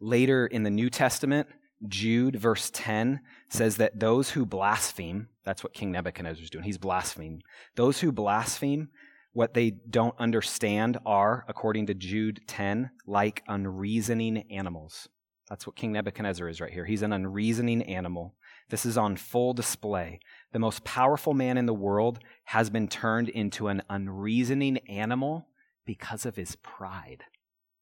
[0.00, 1.46] Later in the New Testament,
[1.86, 6.78] Jude, verse 10, says that those who blaspheme, that's what King Nebuchadnezzar is doing, he's
[6.78, 7.42] blaspheming.
[7.76, 8.88] Those who blaspheme,
[9.32, 15.08] what they don't understand are, according to Jude 10, like unreasoning animals.
[15.48, 16.86] That's what King Nebuchadnezzar is right here.
[16.86, 18.34] He's an unreasoning animal.
[18.70, 20.20] This is on full display.
[20.52, 25.48] The most powerful man in the world has been turned into an unreasoning animal
[25.84, 27.24] because of his pride.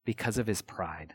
[0.05, 1.15] Because of his pride.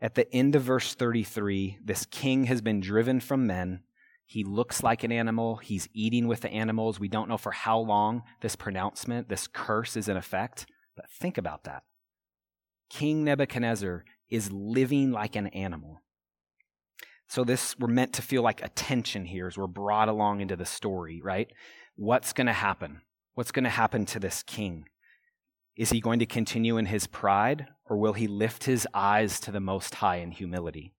[0.00, 3.80] At the end of verse 33, this king has been driven from men.
[4.24, 5.56] He looks like an animal.
[5.56, 6.98] He's eating with the animals.
[6.98, 10.64] We don't know for how long this pronouncement, this curse is in effect,
[10.96, 11.82] but think about that.
[12.88, 16.00] King Nebuchadnezzar is living like an animal.
[17.26, 20.66] So, this, we're meant to feel like attention here as we're brought along into the
[20.66, 21.48] story, right?
[21.94, 23.02] What's going to happen?
[23.34, 24.86] What's going to happen to this king?
[25.76, 29.52] Is he going to continue in his pride, or will he lift his eyes to
[29.52, 30.92] the Most High in humility?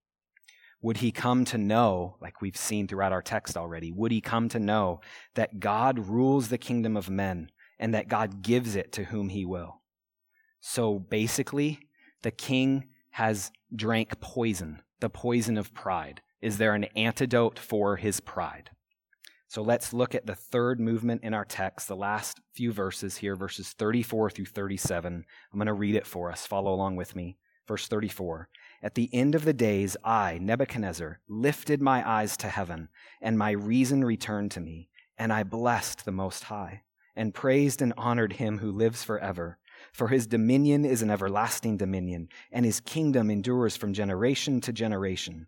[0.82, 4.50] Would he come to know, like we've seen throughout our text already, would he come
[4.50, 5.02] to know
[5.36, 9.46] that God rules the kingdom of men and that God gives it to whom he
[9.46, 9.82] will?
[10.60, 11.80] So basically,
[12.24, 16.22] the king has drank poison, the poison of pride.
[16.42, 18.72] Is there an antidote for his pride?
[19.48, 23.36] So let's look at the third movement in our text, the last few verses here,
[23.36, 25.26] verses 34 through 37.
[25.52, 26.48] I'm going to read it for us.
[26.48, 27.38] Follow along with me.
[27.68, 28.48] Verse 34.
[28.82, 32.88] At the end of the days, I, Nebuchadnezzar, lifted my eyes to heaven,
[33.22, 36.84] and my reason returned to me, and I blessed the Most High,
[37.16, 39.60] and praised and honored him who lives forever.
[39.92, 45.48] For his dominion is an everlasting dominion, and his kingdom endures from generation to generation.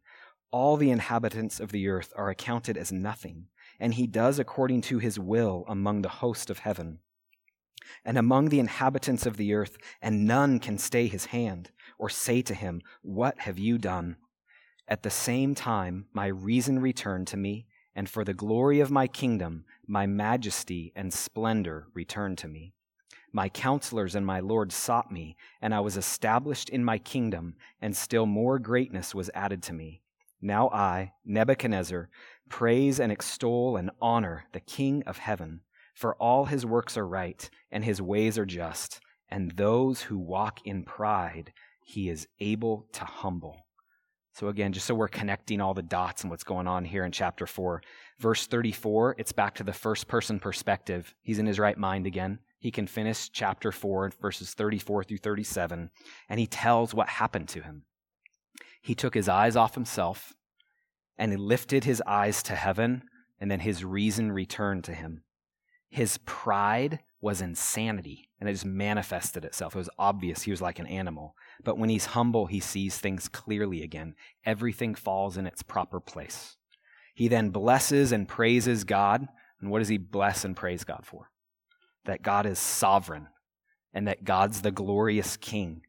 [0.51, 3.47] All the inhabitants of the earth are accounted as nothing
[3.79, 6.99] and he does according to his will among the host of heaven
[8.06, 12.41] and among the inhabitants of the earth, and none can stay his hand or say
[12.41, 14.15] to him, What have you done?
[14.88, 19.08] At the same time, my reason returned to me, and for the glory of my
[19.08, 22.73] kingdom, my majesty and splendor returned to me.
[23.36, 27.98] My counselors and my Lord sought me, and I was established in my kingdom, and
[27.98, 30.04] still more greatness was added to me.
[30.39, 32.10] Now I, Nebuchadnezzar,
[32.48, 35.62] praise and extol and honor the King of heaven,
[35.96, 40.60] for all his works are right, and his ways are just, and those who walk
[40.63, 43.65] in pride he is able to humble.
[44.34, 47.12] So, again, just so we're connecting all the dots and what's going on here in
[47.12, 47.82] chapter 4,
[48.19, 51.15] verse 34, it's back to the first person perspective.
[51.22, 52.39] He's in his right mind again.
[52.63, 55.89] He can finish chapter 4, verses 34 through 37,
[56.30, 57.84] and he tells what happened to him.
[58.82, 60.32] He took his eyes off himself
[61.17, 63.04] and he lifted his eyes to heaven,
[63.38, 65.23] and then his reason returned to him.
[65.89, 69.76] His pride was insanity, and it just manifested itself.
[69.76, 71.36] It was obvious he was like an animal.
[71.65, 74.15] But when he's humble, he sees things clearly again.
[74.45, 76.56] Everything falls in its proper place.
[77.13, 79.28] He then blesses and praises God.
[79.60, 81.30] And what does he bless and praise God for?
[82.06, 83.28] That God is sovereign
[83.94, 85.84] and that God's the glorious king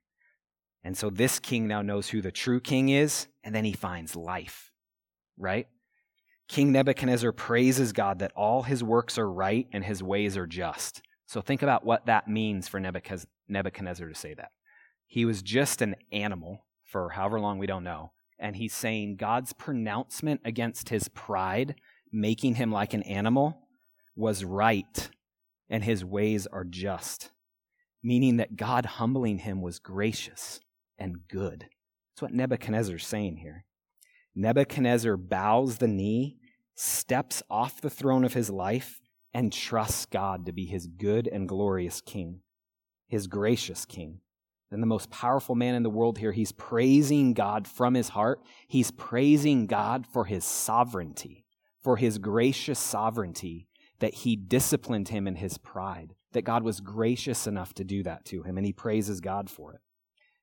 [0.85, 4.14] And so this king now knows who the true king is, and then he finds
[4.14, 4.70] life,
[5.38, 5.66] right?
[6.46, 11.00] King Nebuchadnezzar praises God that all his works are right and his ways are just.
[11.27, 14.50] So think about what that means for Nebuchadnezzar to say that.
[15.07, 18.12] He was just an animal for however long we don't know.
[18.38, 21.77] And he's saying God's pronouncement against his pride,
[22.12, 23.59] making him like an animal,
[24.14, 25.09] was right,
[25.68, 27.31] and his ways are just.
[28.03, 30.61] Meaning that God humbling him was gracious
[30.98, 31.66] and good.
[32.12, 33.64] That's what Nebuchadnezzar's saying here.
[34.35, 36.37] Nebuchadnezzar bows the knee,
[36.74, 39.00] steps off the throne of his life,
[39.33, 42.40] and trusts God to be his good and glorious king,
[43.09, 44.20] his gracious king.
[44.70, 48.40] And the most powerful man in the world here, he's praising God from his heart.
[48.66, 51.44] He's praising God for his sovereignty,
[51.83, 53.68] for his gracious sovereignty,
[54.00, 58.24] that he disciplined him in his pride, that God was gracious enough to do that
[58.26, 59.80] to him, and he praises God for it.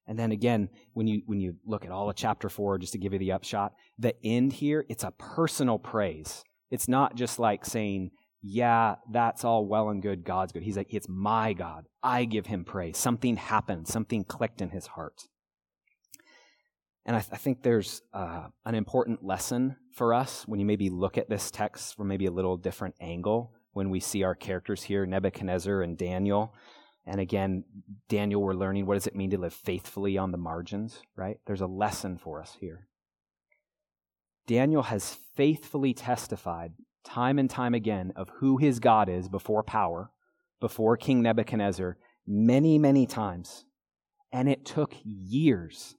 [0.07, 2.99] And then again, when you when you look at all of chapter four, just to
[2.99, 6.43] give you the upshot, the end here, it's a personal praise.
[6.69, 8.11] It's not just like saying,
[8.41, 10.23] yeah, that's all well and good.
[10.23, 10.63] God's good.
[10.63, 11.85] He's like, it's my God.
[12.01, 12.97] I give him praise.
[12.97, 13.87] Something happened.
[13.87, 15.27] Something clicked in his heart.
[17.05, 20.89] And I, th- I think there's uh, an important lesson for us when you maybe
[20.89, 24.83] look at this text from maybe a little different angle when we see our characters
[24.83, 26.53] here, Nebuchadnezzar and Daniel.
[27.05, 27.63] And again,
[28.09, 31.37] Daniel, we're learning what does it mean to live faithfully on the margins, right?
[31.47, 32.87] There's a lesson for us here.
[34.45, 40.11] Daniel has faithfully testified time and time again of who his God is before power,
[40.59, 43.65] before King Nebuchadnezzar, many, many times.
[44.31, 45.95] And it took years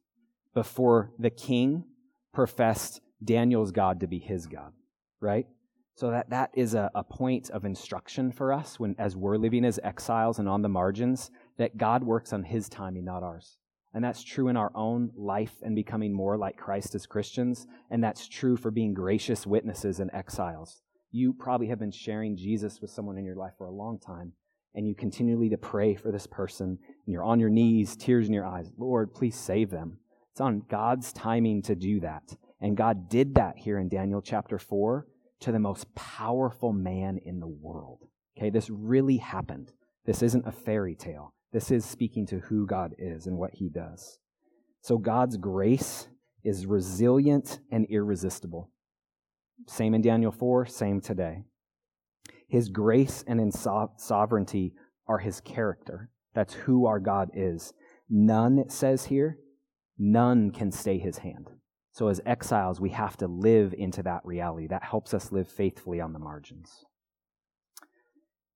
[0.55, 1.85] before the king
[2.33, 4.73] professed Daniel's God to be his God,
[5.21, 5.47] right?
[5.95, 9.65] So that, that is a, a point of instruction for us when as we're living
[9.65, 13.59] as exiles and on the margins, that God works on his timing, not ours.
[13.95, 17.67] And that's true in our own life and becoming more like Christ as Christians.
[17.91, 20.81] And that's true for being gracious witnesses and exiles.
[21.11, 24.33] You probably have been sharing Jesus with someone in your life for a long time,
[24.75, 28.33] and you continually to pray for this person, and you're on your knees, tears in
[28.33, 28.73] your eyes.
[28.79, 29.99] Lord, please save them.
[30.33, 32.37] It's on God's timing to do that.
[32.61, 35.07] And God did that here in Daniel chapter 4
[35.41, 38.07] to the most powerful man in the world.
[38.39, 39.73] Okay, this really happened.
[40.07, 41.35] This isn't a fairy tale.
[41.53, 44.19] This is speaking to who God is and what he does.
[44.81, 46.09] So God's grace
[46.43, 48.71] is resilient and irresistible.
[49.69, 51.45] Same in Daniel 4, same today.
[52.49, 54.73] His grace and sovereignty
[55.07, 56.11] are his character.
[56.35, 57.75] That's who our God is.
[58.09, 59.39] None, it says here,
[60.03, 61.49] none can stay his hand.
[61.93, 64.67] So, as exiles, we have to live into that reality.
[64.67, 66.85] That helps us live faithfully on the margins.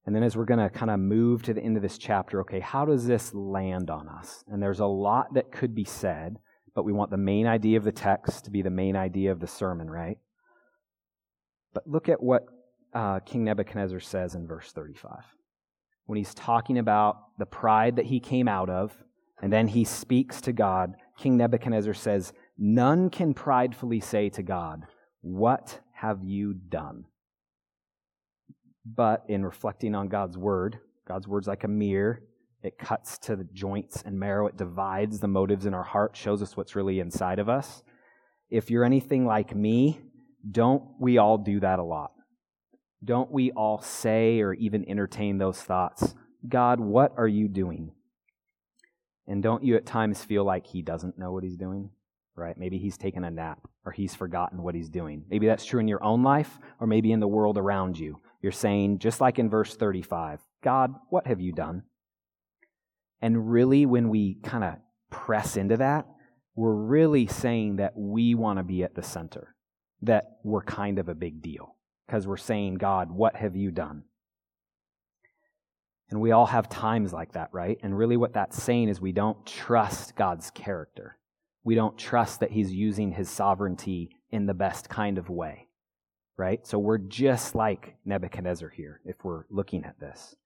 [0.06, 2.40] And then, as we're going to kind of move to the end of this chapter,
[2.40, 4.42] okay, how does this land on us?
[4.48, 6.36] And there's a lot that could be said,
[6.74, 9.40] but we want the main idea of the text to be the main idea of
[9.40, 10.18] the sermon, right?
[11.74, 12.46] But look at what
[12.94, 15.18] uh, King Nebuchadnezzar says in verse 35.
[16.06, 18.96] When he's talking about the pride that he came out of,
[19.42, 24.84] and then he speaks to God, King Nebuchadnezzar says, None can pridefully say to God,
[25.20, 27.04] What have you done?
[28.84, 32.22] But in reflecting on God's word, God's word's like a mirror.
[32.62, 34.46] It cuts to the joints and marrow.
[34.46, 37.82] It divides the motives in our heart, shows us what's really inside of us.
[38.48, 40.00] If you're anything like me,
[40.48, 42.12] don't we all do that a lot?
[43.04, 46.14] Don't we all say or even entertain those thoughts?
[46.48, 47.92] God, what are you doing?
[49.26, 51.90] And don't you at times feel like he doesn't know what he's doing?
[52.34, 52.56] Right?
[52.56, 55.24] Maybe he's taken a nap or he's forgotten what he's doing.
[55.30, 58.20] Maybe that's true in your own life or maybe in the world around you.
[58.42, 61.84] You're saying, just like in verse 35, God, what have you done?
[63.22, 64.74] And really, when we kind of
[65.10, 66.06] press into that,
[66.54, 69.54] we're really saying that we want to be at the center
[70.02, 74.04] that we're kind of a big deal because we're saying, God, what have you done?
[76.10, 77.78] And we all have times like that, right?
[77.82, 81.18] And really, what that's saying is we don't trust God's character.
[81.64, 85.66] We don't trust that He's using His sovereignty in the best kind of way,
[86.36, 86.64] right?
[86.66, 90.36] So we're just like Nebuchadnezzar here if we're looking at this.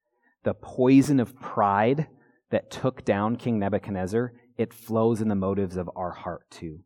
[0.45, 2.09] The poison of pride
[2.51, 6.80] that took down King Nebuchadnezzar, it flows in the motives of our heart too.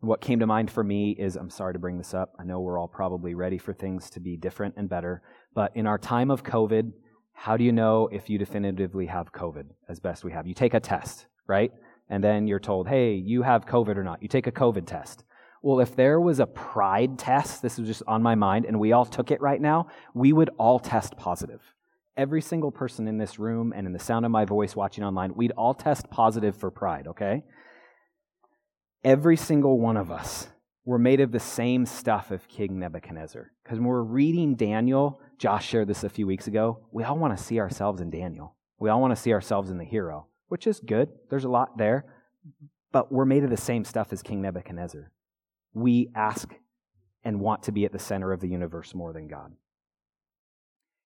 [0.00, 2.34] What came to mind for me is I'm sorry to bring this up.
[2.38, 5.22] I know we're all probably ready for things to be different and better.
[5.54, 6.92] But in our time of COVID,
[7.44, 10.46] how do you know if you definitively have COVID as best we have?
[10.46, 11.72] You take a test, right?
[12.10, 14.20] And then you're told, hey, you have COVID or not.
[14.20, 15.24] You take a COVID test.
[15.62, 18.92] Well, if there was a pride test, this was just on my mind, and we
[18.92, 21.62] all took it right now, we would all test positive.
[22.20, 25.34] every single person in this room and in the sound of my voice watching online,
[25.34, 27.42] we'd all test positive for pride, okay?
[29.02, 30.48] Every single one of us
[30.84, 33.52] were made of the same stuff of King Nebuchadnezzar.
[33.70, 37.38] Because when we're reading Daniel, Josh shared this a few weeks ago, we all want
[37.38, 38.56] to see ourselves in Daniel.
[38.80, 41.08] We all want to see ourselves in the hero, which is good.
[41.30, 42.04] There's a lot there.
[42.90, 45.12] But we're made of the same stuff as King Nebuchadnezzar.
[45.72, 46.52] We ask
[47.22, 49.52] and want to be at the center of the universe more than God.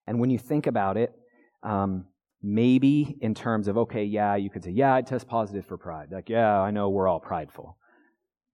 [0.07, 1.13] And when you think about it,
[1.63, 2.07] um,
[2.43, 6.09] maybe in terms of, okay, yeah, you could say, yeah, I test positive for pride.
[6.11, 7.77] Like, yeah, I know we're all prideful.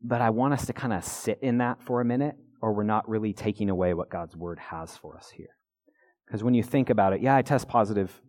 [0.02, 2.82] But I want us to kind of sit in that for a minute, or we're
[2.84, 5.56] not really taking away what God's word has for us here.
[6.26, 8.20] Because when you think about it, yeah, I test positive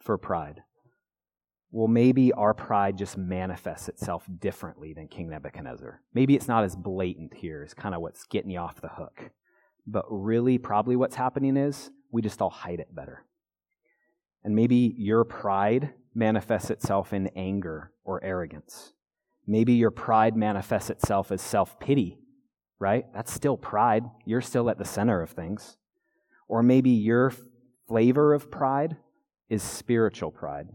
[0.00, 0.62] for pride.
[1.72, 6.00] Well, maybe our pride just manifests itself differently than King Nebuchadnezzar.
[6.14, 9.30] Maybe it's not as blatant here, is kind of what's getting you off the hook.
[9.86, 13.24] But really, probably what's happening is we just all hide it better.
[14.42, 18.92] And maybe your pride manifests itself in anger or arrogance.
[19.46, 22.18] Maybe your pride manifests itself as self pity,
[22.80, 23.04] right?
[23.14, 24.04] That's still pride.
[24.24, 25.76] You're still at the center of things.
[26.48, 27.32] Or maybe your
[27.86, 28.96] flavor of pride
[29.48, 30.68] is spiritual pride,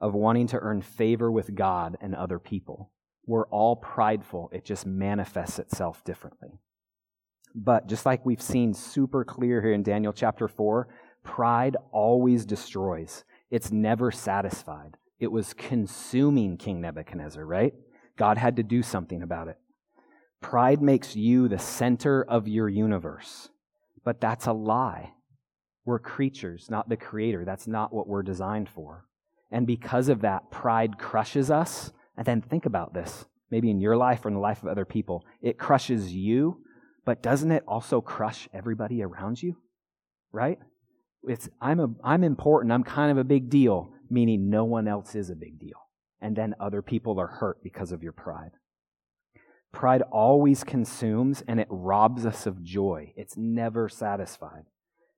[0.00, 2.90] of wanting to earn favor with God and other people.
[3.26, 6.60] We're all prideful, it just manifests itself differently.
[7.54, 10.88] But just like we've seen super clear here in Daniel chapter 4,
[11.24, 13.24] pride always destroys.
[13.50, 14.96] It's never satisfied.
[15.18, 17.74] It was consuming King Nebuchadnezzar, right?
[18.16, 19.58] God had to do something about it.
[20.40, 23.48] Pride makes you the center of your universe,
[24.04, 25.12] but that's a lie.
[25.84, 27.44] We're creatures, not the creator.
[27.44, 29.06] That's not what we're designed for.
[29.50, 31.92] And because of that, pride crushes us.
[32.16, 34.84] And then think about this maybe in your life or in the life of other
[34.84, 35.24] people.
[35.40, 36.62] It crushes you
[37.08, 39.56] but doesn't it also crush everybody around you?
[40.30, 40.58] Right?
[41.22, 45.14] It's I'm a I'm important, I'm kind of a big deal, meaning no one else
[45.14, 45.78] is a big deal.
[46.20, 48.50] And then other people are hurt because of your pride.
[49.72, 53.12] Pride always consumes and it robs us of joy.
[53.16, 54.64] It's never satisfied.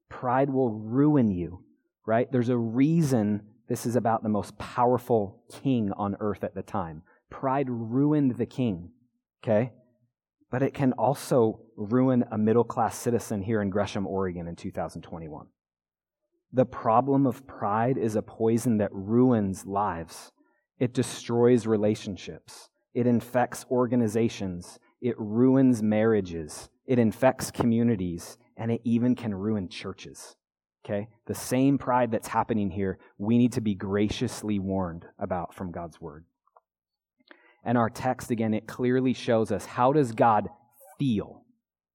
[0.08, 1.64] Pride will ruin you,
[2.06, 2.30] right?
[2.30, 7.02] There's a reason this is about the most powerful king on earth at the time.
[7.30, 8.90] Pride ruined the king,
[9.44, 9.72] okay?
[10.50, 15.46] but it can also ruin a middle class citizen here in Gresham, Oregon in 2021.
[16.52, 20.32] The problem of pride is a poison that ruins lives.
[20.80, 22.69] It destroys relationships.
[22.94, 24.78] It infects organizations.
[25.00, 26.68] It ruins marriages.
[26.86, 28.36] It infects communities.
[28.56, 30.36] And it even can ruin churches.
[30.84, 31.08] Okay?
[31.26, 36.00] The same pride that's happening here, we need to be graciously warned about from God's
[36.00, 36.24] word.
[37.64, 40.48] And our text, again, it clearly shows us how does God
[40.98, 41.44] feel?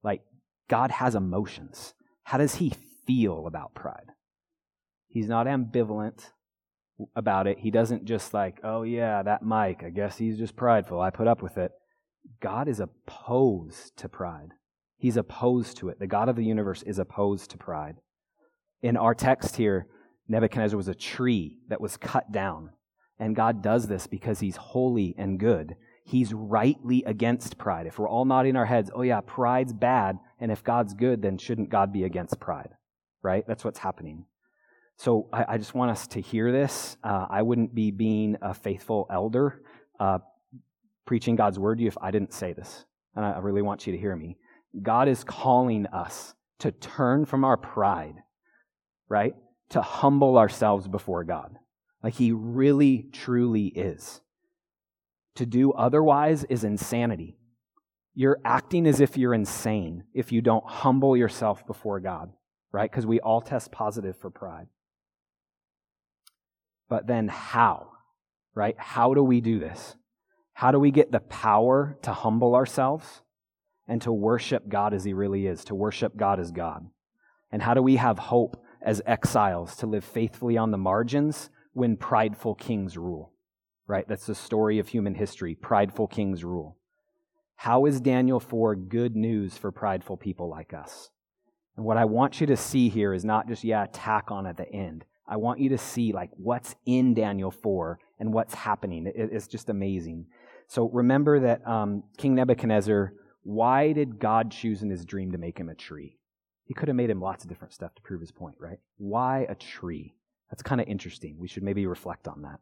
[0.03, 0.21] Like,
[0.69, 1.93] God has emotions.
[2.23, 2.73] How does he
[3.05, 4.11] feel about pride?
[5.07, 6.29] He's not ambivalent
[7.15, 7.59] about it.
[7.59, 11.01] He doesn't just like, oh, yeah, that Mike, I guess he's just prideful.
[11.01, 11.71] I put up with it.
[12.41, 14.49] God is opposed to pride.
[14.97, 15.99] He's opposed to it.
[15.99, 17.97] The God of the universe is opposed to pride.
[18.81, 19.87] In our text here,
[20.27, 22.71] Nebuchadnezzar was a tree that was cut down.
[23.19, 25.75] And God does this because he's holy and good.
[26.03, 27.87] He's rightly against pride.
[27.87, 31.37] If we're all nodding our heads, oh yeah, pride's bad, and if God's good, then
[31.37, 32.69] shouldn't God be against pride?
[33.21, 33.45] Right?
[33.47, 34.25] That's what's happening.
[34.97, 36.97] So I, I just want us to hear this.
[37.03, 39.61] Uh, I wouldn't be being a faithful elder
[39.99, 40.19] uh,
[41.05, 42.85] preaching God's word to you if I didn't say this.
[43.15, 44.37] And I really want you to hear me.
[44.81, 48.15] God is calling us to turn from our pride,
[49.07, 49.35] right?
[49.69, 51.57] To humble ourselves before God.
[52.03, 54.21] Like he really, truly is.
[55.35, 57.37] To do otherwise is insanity.
[58.13, 62.31] You're acting as if you're insane if you don't humble yourself before God,
[62.71, 62.89] right?
[62.89, 64.67] Because we all test positive for pride.
[66.89, 67.91] But then how,
[68.53, 68.75] right?
[68.77, 69.95] How do we do this?
[70.53, 73.21] How do we get the power to humble ourselves
[73.87, 76.87] and to worship God as He really is, to worship God as God?
[77.51, 81.97] And how do we have hope as exiles to live faithfully on the margins when
[81.97, 83.33] prideful kings rule.
[83.87, 84.07] Right?
[84.07, 85.55] That's the story of human history.
[85.55, 86.77] Prideful kings rule.
[87.55, 91.09] How is Daniel 4 good news for prideful people like us?
[91.75, 94.57] And what I want you to see here is not just, yeah, tack on at
[94.57, 95.03] the end.
[95.27, 99.11] I want you to see like what's in Daniel 4 and what's happening.
[99.13, 100.27] it's just amazing.
[100.67, 103.13] So remember that um, King Nebuchadnezzar,
[103.43, 106.17] why did God choose in his dream to make him a tree?
[106.65, 108.79] He could have made him lots of different stuff to prove his point, right?
[108.97, 110.15] Why a tree?
[110.49, 111.37] That's kind of interesting.
[111.39, 112.59] We should maybe reflect on that.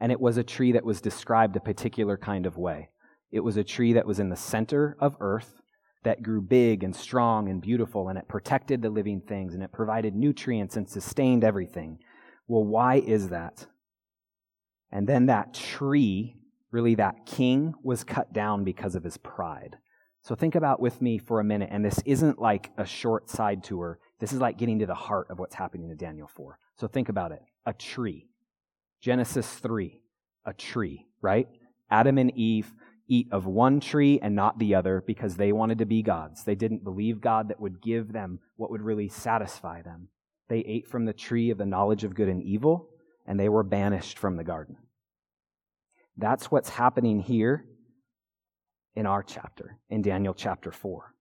[0.00, 2.90] And it was a tree that was described a particular kind of way.
[3.30, 5.60] It was a tree that was in the center of earth,
[6.06, 9.72] that grew big and strong and beautiful, and it protected the living things, and it
[9.72, 11.98] provided nutrients and sustained everything.
[12.46, 13.66] Well, why is that?
[14.92, 16.36] And then that tree,
[16.70, 19.78] really that king, was cut down because of his pride.
[20.22, 23.64] So think about with me for a minute, and this isn't like a short side
[23.64, 23.98] tour.
[24.20, 26.56] This is like getting to the heart of what's happening in Daniel 4.
[26.76, 28.28] So think about it a tree.
[29.00, 30.00] Genesis 3,
[30.44, 31.48] a tree, right?
[31.90, 32.72] Adam and Eve
[33.08, 36.44] eat of one tree and not the other because they wanted to be gods.
[36.44, 40.08] They didn't believe God that would give them what would really satisfy them.
[40.48, 42.88] They ate from the tree of the knowledge of good and evil,
[43.26, 44.76] and they were banished from the garden.
[46.16, 47.66] That's what's happening here
[48.94, 51.14] in our chapter, in Daniel chapter 4.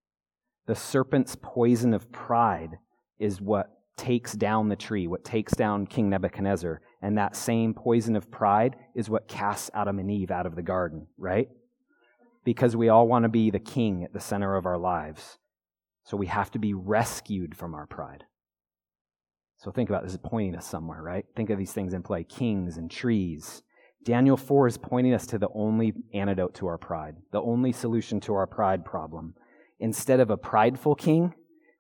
[0.68, 2.78] The serpent's poison of pride
[3.20, 6.82] is what takes down the tree, what takes down King Nebuchadnezzar.
[7.02, 10.62] And that same poison of pride is what casts Adam and Eve out of the
[10.62, 11.50] garden, right?
[12.46, 15.38] Because we all want to be the king at the center of our lives.
[16.06, 18.24] So we have to be rescued from our pride.
[19.58, 21.26] So think about this is pointing us somewhere, right?
[21.36, 23.64] Think of these things in play kings and trees.
[24.04, 28.20] Daniel 4 is pointing us to the only antidote to our pride, the only solution
[28.22, 29.34] to our pride problem.
[29.80, 31.34] Instead of a prideful king,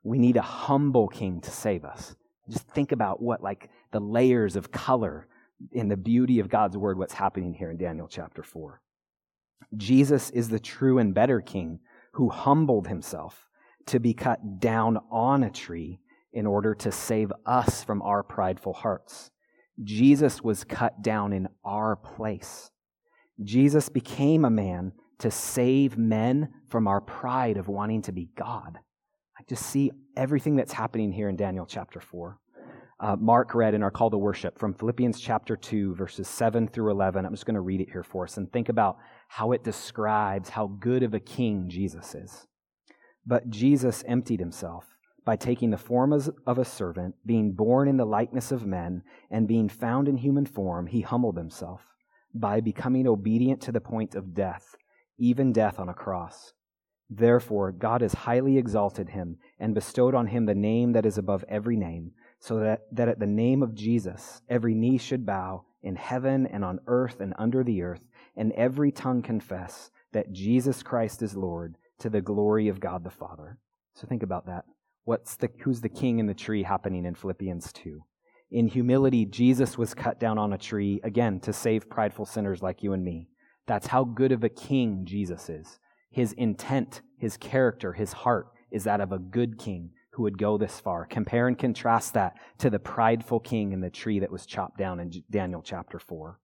[0.04, 2.16] we need a humble king to save us.
[2.50, 5.28] Just think about what, like, the layers of color
[5.72, 8.82] in the beauty of God's word, what's happening here in Daniel chapter 4.
[9.76, 11.80] Jesus is the true and better king
[12.14, 13.48] who humbled himself
[13.88, 16.00] to be cut down on a tree
[16.34, 19.32] in order to save us from our prideful hearts.
[19.84, 22.72] Jesus was cut down in our place.
[23.44, 28.78] Jesus became a man to save men from our pride of wanting to be God.
[29.38, 32.38] I just see everything that's happening here in Daniel chapter 4.
[32.98, 36.92] Uh, Mark read in our call to worship from Philippians chapter 2, verses 7 through
[36.92, 37.26] 11.
[37.26, 38.98] I'm just going to read it here for us and think about
[39.28, 42.48] how it describes how good of a king Jesus is.
[43.26, 44.86] But Jesus emptied himself
[45.26, 49.02] by taking the form of a servant, being born in the likeness of men,
[49.32, 51.82] and being found in human form, he humbled himself
[52.34, 54.76] by becoming obedient to the point of death,
[55.18, 56.54] even death on a cross.
[57.10, 61.44] Therefore, God has highly exalted him and bestowed on him the name that is above
[61.48, 65.96] every name, so that, that at the name of Jesus every knee should bow in
[65.96, 68.02] heaven and on earth and under the earth,
[68.38, 73.10] and every tongue confess that Jesus Christ is Lord to the glory of God the
[73.10, 73.58] Father.
[73.94, 74.66] So think about that.
[75.06, 78.02] What's the, who's the king in the tree happening in Philippians 2?
[78.52, 82.84] In humility, Jesus was cut down on a tree, again, to save prideful sinners like
[82.84, 83.30] you and me.
[83.68, 85.80] That's how good of a king Jesus is.
[86.12, 90.58] His intent, his character, his heart is that of a good king who would go
[90.58, 91.06] this far.
[91.06, 95.00] Compare and contrast that to the prideful king in the tree that was chopped down
[95.00, 96.40] in Daniel chapter 4.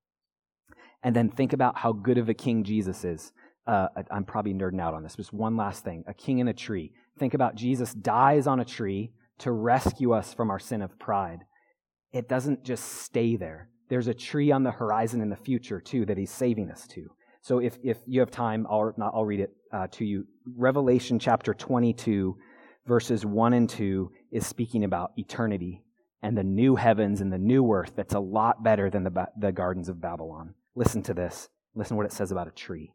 [1.04, 3.32] And then think about how good of a king Jesus is.
[3.68, 5.16] Uh, I'm probably nerding out on this.
[5.16, 6.04] Just one last thing.
[6.08, 6.92] A king in a tree.
[7.20, 11.40] Think about Jesus dies on a tree to rescue us from our sin of pride.
[12.12, 13.70] It doesn't just stay there.
[13.90, 17.08] There's a tree on the horizon in the future, too, that he's saving us to.
[17.42, 20.26] So if, if you have time, I'll, not, I'll read it uh, to you.
[20.56, 22.38] Revelation chapter 22,
[22.86, 25.84] verses 1 and 2, is speaking about eternity
[26.22, 29.52] and the new heavens and the new earth that's a lot better than the, the
[29.52, 30.54] gardens of Babylon.
[30.76, 31.50] Listen to this.
[31.76, 32.94] Listen to what it says about a tree.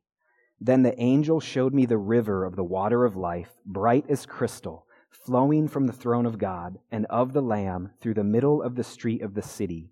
[0.61, 4.87] Then the angel showed me the river of the water of life, bright as crystal,
[5.11, 8.85] flowing from the throne of God and of the Lamb through the middle of the
[8.85, 9.91] street of the city.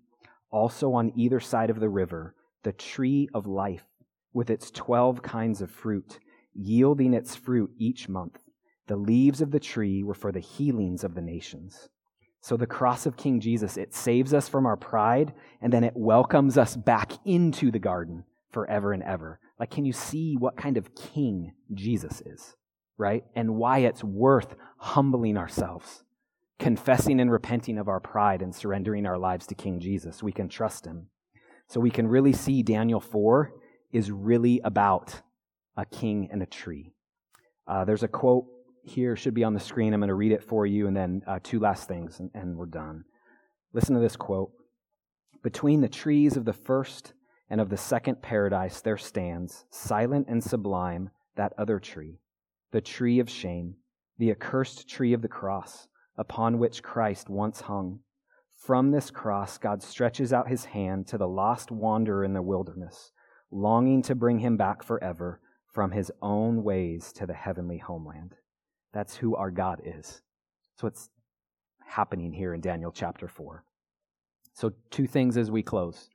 [0.49, 3.85] Also on either side of the river, the tree of life,
[4.33, 6.19] with its twelve kinds of fruit,
[6.53, 8.39] yielding its fruit each month.
[8.87, 11.89] The leaves of the tree were for the healings of the nations.
[12.45, 15.33] So the cross of King Jesus, it saves us from our pride,
[15.63, 19.39] and then it welcomes us back into the garden forever and ever.
[19.59, 22.55] Like, can you see what kind of king Jesus is,
[22.99, 23.23] right?
[23.35, 26.03] And why it's worth humbling ourselves,
[26.59, 30.21] confessing and repenting of our pride, and surrendering our lives to King Jesus.
[30.21, 31.07] We can trust him.
[31.67, 33.55] So we can really see Daniel 4
[33.91, 35.19] is really about
[35.75, 36.93] a king and a tree.
[37.67, 38.45] Uh, there's a quote
[38.85, 39.93] here, should be on the screen.
[39.93, 42.55] I'm going to read it for you, and then uh, two last things, and, and
[42.55, 43.03] we're done.
[43.73, 44.51] Listen to this quote
[45.43, 47.13] Between the trees of the first
[47.49, 52.19] and of the second paradise there stands, silent and sublime, that other tree,
[52.71, 53.75] the tree of shame,
[54.17, 57.99] the accursed tree of the cross, upon which Christ once hung.
[58.57, 63.11] From this cross, God stretches out his hand to the lost wanderer in the wilderness,
[63.51, 68.35] longing to bring him back forever from his own ways to the heavenly homeland.
[68.95, 70.21] That's who our God is.
[70.71, 71.09] That's what's
[71.85, 73.65] happening here in Daniel chapter 4.
[74.53, 76.09] So, two things as we close.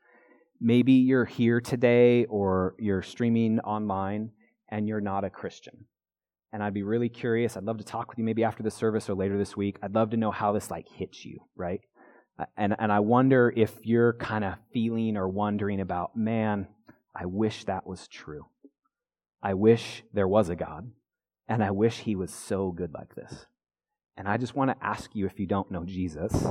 [0.62, 4.30] Maybe you're here today or you're streaming online
[4.70, 5.84] and you're not a Christian.
[6.54, 7.54] And I'd be really curious.
[7.56, 9.78] I'd love to talk with you maybe after the service or later this week.
[9.82, 11.82] I'd love to know how this like hits you, right?
[12.38, 16.66] Uh, and and I wonder if you're kind of feeling or wondering about, man,
[17.14, 18.46] I wish that was true.
[19.42, 20.90] I wish there was a God,
[21.50, 23.46] and I wish he was so good like this.
[24.16, 26.46] And I just want to ask you, if you don't know Jesus,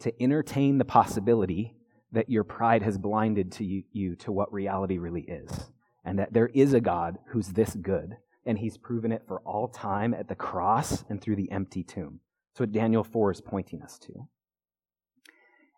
[0.00, 1.76] to entertain the possibility
[2.12, 5.70] that your pride has blinded to you, you to what reality really is,
[6.06, 8.16] and that there is a God who's this good,
[8.46, 12.20] and he's proven it for all time at the cross and through the empty tomb.
[12.50, 14.26] That's what Daniel 4 is pointing us to.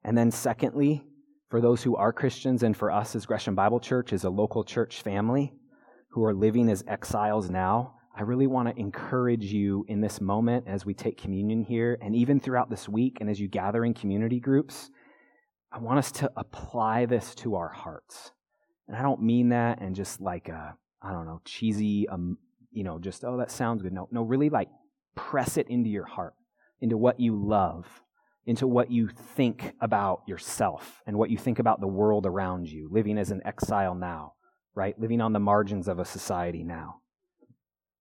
[0.05, 1.05] And then, secondly,
[1.51, 4.63] for those who are Christians and for us as Gresham Bible Church, as a local
[4.63, 5.53] church family
[6.11, 10.69] who are living as exiles now, I really want to encourage you in this moment
[10.69, 13.95] as we take communion here and even throughout this week and as you gather in
[13.95, 14.91] community groups.
[15.73, 18.33] I want us to apply this to our hearts.
[18.87, 22.37] And I don't mean that and just like a, I don't know, cheesy, um,
[22.71, 23.95] you know, just, oh, that sounds good.
[23.95, 24.69] No, no, really like
[25.15, 26.35] press it into your heart,
[26.83, 28.03] into what you love,
[28.45, 32.89] into what you think about yourself and what you think about the world around you,
[32.91, 34.35] living as an exile now,
[34.75, 34.99] right?
[35.01, 36.97] Living on the margins of a society now.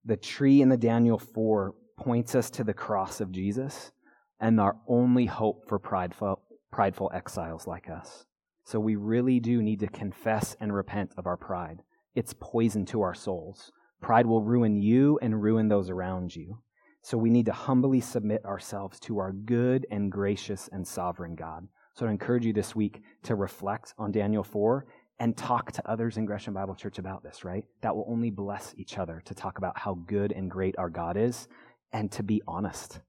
[0.06, 3.91] The tree in the Daniel 4 points us to the cross of Jesus
[4.39, 6.41] and our only hope for prideful,
[6.72, 8.26] prideful exiles like us.
[8.64, 11.84] So we really do need to confess and repent of our pride.
[12.16, 13.72] It's poison to our souls.
[14.02, 16.62] Pride will ruin you and ruin those around you.
[17.04, 21.68] So we need to humbly submit ourselves to our good and gracious and sovereign God.
[21.93, 24.86] So I encourage you this week to reflect on Daniel 4
[25.22, 27.63] and talk to others in Gresham Bible Church about this, right?
[27.84, 31.15] That will only bless each other to talk about how good and great our God
[31.15, 31.47] is
[31.93, 32.99] and to be honest.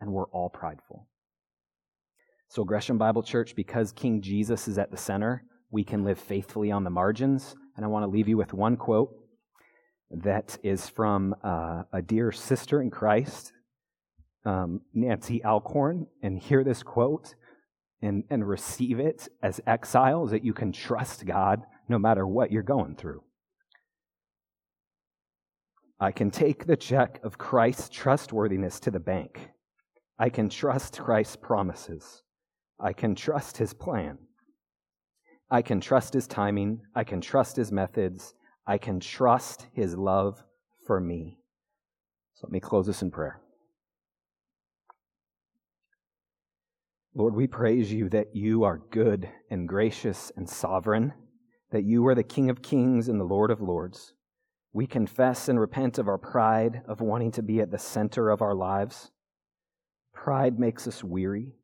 [0.00, 1.06] And we're all prideful.
[2.48, 6.72] So, Gresham Bible Church, because King Jesus is at the center, we can live faithfully
[6.72, 7.54] on the margins.
[7.76, 9.14] And I want to leave you with one quote
[10.10, 13.52] that is from uh, a dear sister in Christ,
[14.44, 16.08] um, Nancy Alcorn.
[16.20, 17.36] And hear this quote
[18.02, 22.62] and, and receive it as exiles that you can trust God no matter what you're
[22.62, 23.22] going through.
[25.98, 29.50] I can take the check of Christ's trustworthiness to the bank.
[30.18, 32.22] I can trust Christ's promises.
[32.80, 34.18] I can trust his plan.
[35.50, 36.80] I can trust his timing.
[36.94, 38.34] I can trust his methods.
[38.66, 40.42] I can trust his love
[40.86, 41.38] for me.
[42.34, 43.40] So let me close this in prayer.
[47.12, 51.12] Lord, we praise you that you are good and gracious and sovereign,
[51.72, 54.14] that you are the King of kings and the Lord of lords.
[54.72, 58.42] We confess and repent of our pride of wanting to be at the center of
[58.42, 59.10] our lives.
[60.14, 61.56] Pride makes us weary.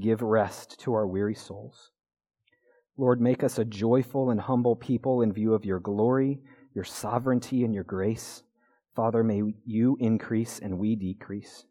[0.00, 1.92] Give rest to our weary souls.
[2.96, 6.40] Lord, make us a joyful and humble people in view of your glory,
[6.74, 8.42] your sovereignty, and your grace.
[8.96, 11.64] Father, may you increase and we decrease.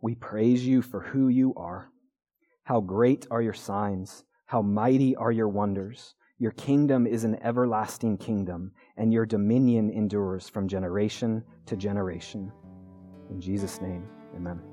[0.00, 1.91] We praise you for who you are.
[2.64, 4.24] How great are your signs!
[4.46, 6.14] How mighty are your wonders!
[6.38, 12.52] Your kingdom is an everlasting kingdom, and your dominion endures from generation to generation.
[13.30, 14.71] In Jesus' name, amen.